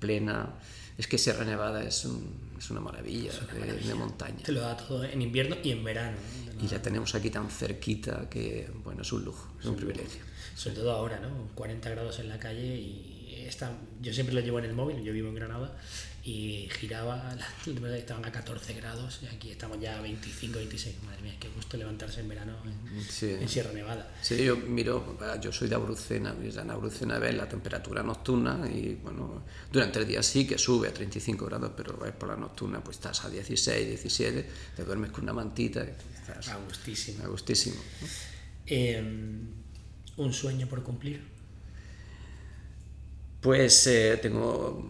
[0.00, 0.54] plena.
[0.96, 3.88] Es que Sierra Nevada es, un, es una maravilla, es una de, maravilla.
[3.88, 4.42] de, montaña.
[4.44, 6.16] Te lo da todo en invierno y en verano.
[6.56, 6.64] ¿no?
[6.64, 9.76] Y la tenemos aquí tan cerquita que, bueno, es un lujo, es, es un, un
[9.76, 10.22] privilegio.
[10.54, 11.50] Sobre todo ahora, ¿no?
[11.54, 13.15] 40 grados en la calle y
[14.00, 15.76] yo siempre lo llevo en el móvil, yo vivo en Granada,
[16.26, 17.36] y giraba,
[17.96, 21.02] estaban a 14 grados y aquí estamos ya a 25, 26.
[21.04, 23.30] Madre mía, qué gusto levantarse en verano en, sí.
[23.30, 24.12] en Sierra Nevada.
[24.22, 29.44] Sí, yo miro, yo soy de Abrucena, en Abrucena ves la temperatura nocturna y bueno,
[29.70, 32.96] durante el día sí que sube a 35 grados, pero ves por la nocturna pues
[32.96, 37.22] estás a 16, 17, te duermes con una mantita y estás a gustísimo.
[37.24, 37.76] A gustísimo.
[37.76, 38.08] ¿no?
[38.66, 39.00] Eh,
[40.16, 41.35] ¿Un sueño por cumplir?
[43.46, 44.82] Pues eh, tengo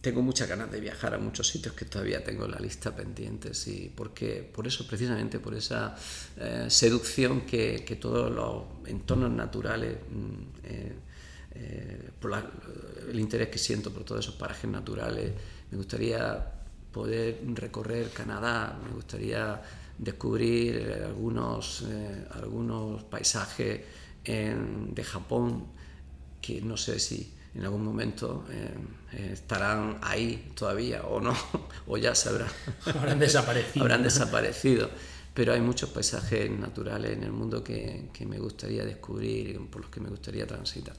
[0.00, 3.68] tengo muchas ganas de viajar a muchos sitios que todavía tengo en la lista pendientes
[3.68, 5.94] y porque por eso precisamente por esa
[6.38, 10.70] eh, seducción que, que, todos los entornos naturales mm,
[13.10, 15.32] el interés que siento por todos esos parajes naturales.
[15.70, 16.50] Me gustaría
[16.90, 19.60] poder recorrer Canadá me gustaría
[19.98, 21.84] descubrir algunos
[22.30, 23.82] algunos paisajes
[24.24, 25.81] en, de Japón
[26.42, 28.74] que no sé si en algún momento eh,
[29.12, 31.34] eh, estarán ahí todavía o no,
[31.86, 32.48] o ya se habrán,
[32.94, 33.82] habrán desaparecido.
[33.82, 34.90] habrán desaparecido.
[35.34, 39.80] Pero hay muchos paisajes naturales en el mundo que, que, me gustaría descubrir y por
[39.80, 40.94] los que me gustaría transitar.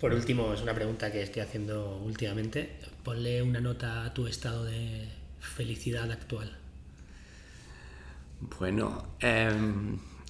[0.00, 2.76] Por último, es una pregunta que estoy haciendo últimamente.
[3.04, 5.08] Ponle una nota a tu estado de
[5.40, 6.56] felicidad actual.
[8.58, 9.50] Bueno, eh,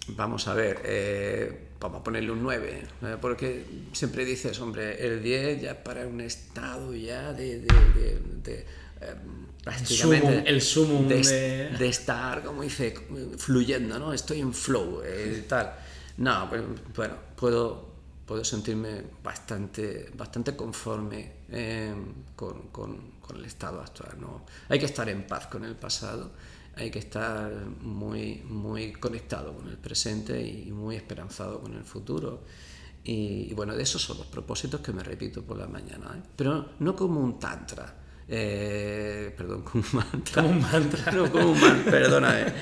[0.09, 3.17] vamos a ver, eh, vamos a ponerle un 9, ¿eh?
[3.21, 7.61] porque siempre dices, hombre, el 10 ya para un estado ya de...
[7.61, 8.67] de, de- de,
[9.01, 9.15] eh,
[9.63, 12.95] prácticamente el sumum de, estar, como dice,
[13.37, 14.13] fluyendo, ¿no?
[14.13, 15.75] Estoy en flow eh, tal.
[16.19, 16.63] No, pues,
[16.95, 17.89] bueno, puedo,
[18.25, 21.93] puedo sentirme bastante, bastante conforme eh,
[22.37, 24.47] con, con- con el estado actual, ¿no?
[24.69, 26.31] Hay que estar en paz con el pasado,
[26.77, 27.51] hay que estar
[27.81, 32.45] muy, muy conectado con el presente y muy esperanzado con el futuro.
[33.05, 36.23] Y, y bueno, de esos son los propósitos que me repito por la mañana, ¿eh?
[36.37, 37.95] pero no como un tantra.
[38.29, 40.43] eh, perdón, como un mantra.
[40.43, 41.13] Como un mantra.
[41.13, 42.53] No, como un mantra, perdóname.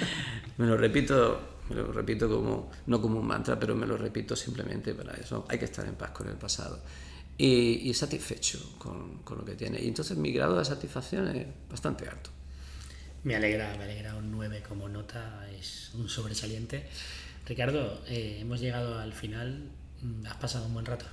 [0.59, 1.41] Me lo repito,
[1.71, 5.47] me lo repito como, no como un mantra, pero me lo repito simplemente para eso.
[5.49, 6.81] Hay que estar en paz con el pasado.
[7.37, 9.81] Y, y satisfecho con, con lo que tiene.
[9.83, 12.31] Y entonces mi grado de satisfacción es bastante alto.
[13.25, 16.87] Me alegra, me alegra un 9 como nota, es un sobresaliente.
[17.47, 19.71] Ricardo, eh, hemos llegado al final,
[20.05, 21.07] Mm, has pasado un buen rato.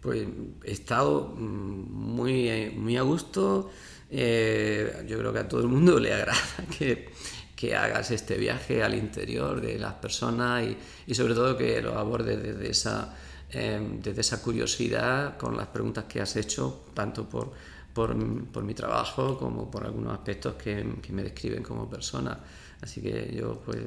[0.00, 0.26] Pues
[0.64, 3.70] he estado mm, muy, muy a gusto.
[4.10, 6.36] eh, yo creo que a todo el mundo le agrada
[6.78, 7.08] que,
[7.56, 10.76] que hagas este viaje al interior de las personas y,
[11.06, 13.14] y sobre todo que lo abordes desde esa,
[13.50, 17.52] eh, desde esa curiosidad con las preguntas que has hecho, tanto por,
[17.94, 18.14] por,
[18.52, 22.38] por mi trabajo como por algunos aspectos que, que me describen como persona.
[22.82, 23.78] Así que yo pues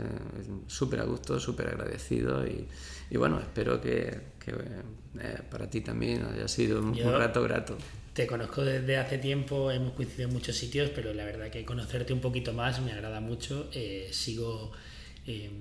[0.67, 2.67] súper a gusto, súper agradecido y,
[3.11, 7.43] y bueno, espero que, que, eh, para ti también haya sido un, Yo- un rato
[7.43, 7.77] grato.
[8.13, 12.13] Te conozco desde hace tiempo, hemos coincidido en muchos sitios, pero la verdad que conocerte
[12.13, 13.69] un poquito más me agrada mucho.
[13.73, 14.71] Eh, sigo
[15.27, 15.51] eh,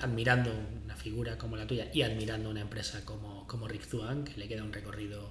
[0.00, 0.50] admirando
[0.84, 4.46] una figura como la tuya y admirando una empresa como, como Rick Zuan, que le
[4.46, 5.30] queda un recorrido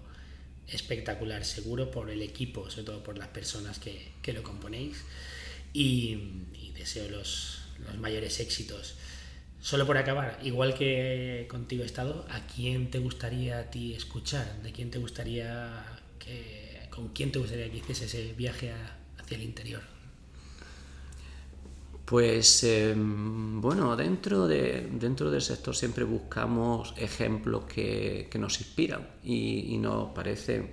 [0.67, 5.03] espectacular, seguro, por el equipo, sobre todo por las personas que, que lo componéis.
[5.73, 6.17] Y,
[6.53, 8.95] y deseo los, los mayores éxitos.
[9.61, 14.61] Solo por acabar, igual que contigo he estado, ¿a quién te gustaría a ti escuchar?
[14.61, 15.83] ¿De quién te gustaría
[16.19, 19.81] que, con quién te gustaría que hiciese ese viaje a- hacia el interior?
[22.05, 29.07] Pues eh, bueno, dentro, de, dentro del sector siempre buscamos ejemplos que, que nos inspiran
[29.23, 30.69] y, nos parecen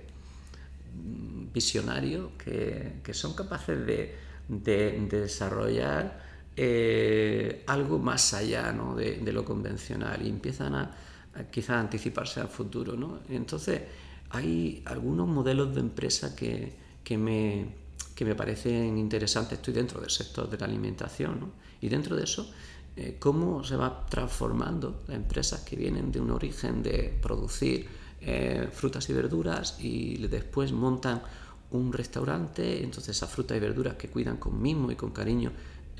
[0.95, 4.15] mm, visionarios, que, que son capaces de,
[4.47, 6.21] de- de desarrollar
[6.55, 8.95] eh, algo más allá ¿no?
[8.95, 10.91] de, de lo convencional y empiezan a,
[11.35, 12.95] a quizás anticiparse al futuro.
[12.95, 13.19] ¿no?
[13.29, 13.81] Entonces,
[14.29, 16.73] hay algunos modelos de empresa que,
[17.03, 17.67] que me,
[18.15, 19.59] que me parecen interesantes.
[19.59, 21.51] Estoy dentro del sector de la alimentación ¿no?
[21.81, 22.49] y dentro de eso,
[22.95, 27.87] eh, cómo se va transformando las empresas que vienen de un origen de producir
[28.21, 31.21] eh, frutas y verduras y después montan
[31.71, 35.51] un restaurante, entonces esas frutas y verduras que cuidan con mimo y con cariño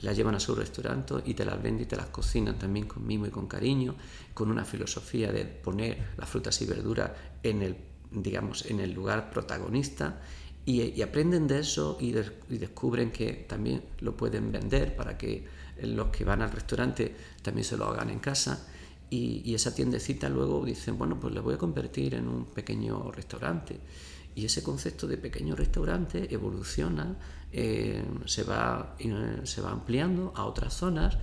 [0.02, 3.06] las llevan a su restaurante y te las venden y te las cocinan también con
[3.06, 3.96] mimo y con cariño,
[4.34, 7.12] con una filosofía de poner las frutas y verduras
[7.42, 7.78] en el,
[8.12, 10.22] digamos, en el lugar protagonista
[10.66, 12.16] y, aprenden de eso y,
[12.50, 15.46] y descubren que también lo pueden vender para que
[15.82, 18.68] los que van al restaurante también se lo hagan en casa
[19.14, 23.80] y, esa tiendecita luego dicen, bueno, pues la voy a convertir en un pequeño restaurante.
[24.34, 27.16] Y ese concepto de pequeño restaurante evoluciona,
[27.52, 31.20] eh, se, va, eh, se va ampliando a otras zonas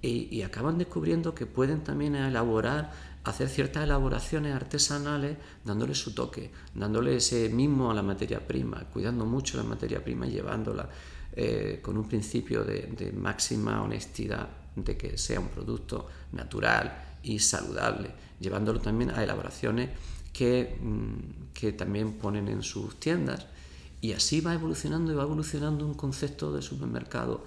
[0.00, 2.92] y acaban descubriendo que pueden también elaborar,
[3.24, 9.24] hacer ciertas elaboraciones artesanales, dándole su toque, dándole ese mismo a la materia prima, cuidando
[9.24, 10.88] mucho la materia prima y llevándola
[11.32, 17.38] eh, con un principio de, de máxima honestidad, de que sea un producto natural y
[17.38, 19.90] saludable, llevándolo también a elaboraciones
[20.32, 23.46] que, mm, que también ponen en sus tiendas.
[24.02, 27.44] Y así va evolucionando y va evolucionando un concepto de supermercado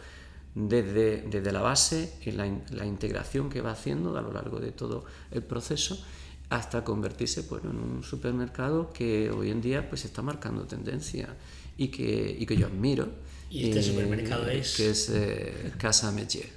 [0.59, 4.71] desde, desde la base, en la, la integración que va haciendo a lo largo de
[4.71, 6.03] todo el proceso,
[6.49, 11.29] hasta convertirse pues, en un supermercado que hoy en día pues, está marcando tendencia
[11.77, 13.07] y que, y que yo admiro.
[13.49, 16.49] Y este eh, supermercado es- Que es eh, Casa Metier.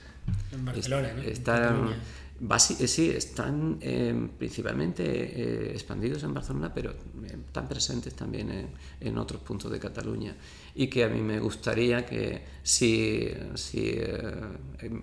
[0.53, 1.23] En Barcelona, ¿no?
[1.23, 1.77] Está,
[2.41, 8.51] basi- eh, sí, están eh, principalmente eh, expandidos en Barcelona, pero eh, están presentes también
[8.51, 8.69] en,
[9.01, 10.35] en otros puntos de Cataluña.
[10.75, 14.23] Y que a mí me gustaría que si, si eh,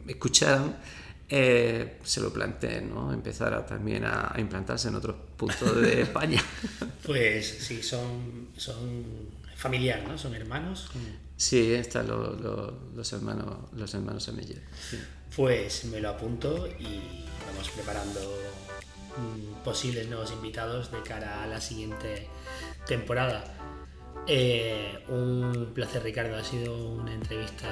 [0.07, 0.77] escucharan,
[1.29, 3.11] eh, se lo planteen, ¿no?
[3.11, 6.41] empezar a, también a, a implantarse en otros puntos de España.
[7.03, 10.17] Pues sí, son, son familiar, ¿no?
[10.17, 10.89] Son hermanos.
[11.35, 14.61] sí, están los, los, los hermanos, los hermanos Ameller.
[14.89, 14.97] sí.
[15.35, 18.19] Pues me lo apunto y vamos preparando
[19.17, 22.27] mm, posibles nuevos invitados de cara a la siguiente
[22.87, 23.43] temporada.
[24.29, 27.67] Eh, un placer Ricardo, ha sido una entrevista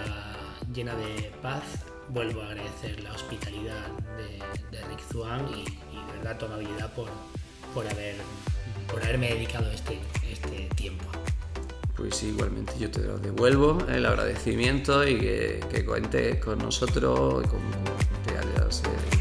[0.74, 1.64] llena de paz,
[2.08, 6.94] vuelvo a agradecer la hospitalidad de, de Rick Zuan y, y de verdad tu amabilidad
[6.94, 7.10] por,
[7.74, 8.16] por, haber,
[8.90, 10.00] por haberme dedicado este,
[10.32, 11.04] este tiempo.
[11.98, 17.70] Pues igualmente yo te lo devuelvo el agradecimiento y que, que cuentes con nosotros como
[18.26, 19.16] te hayas eh,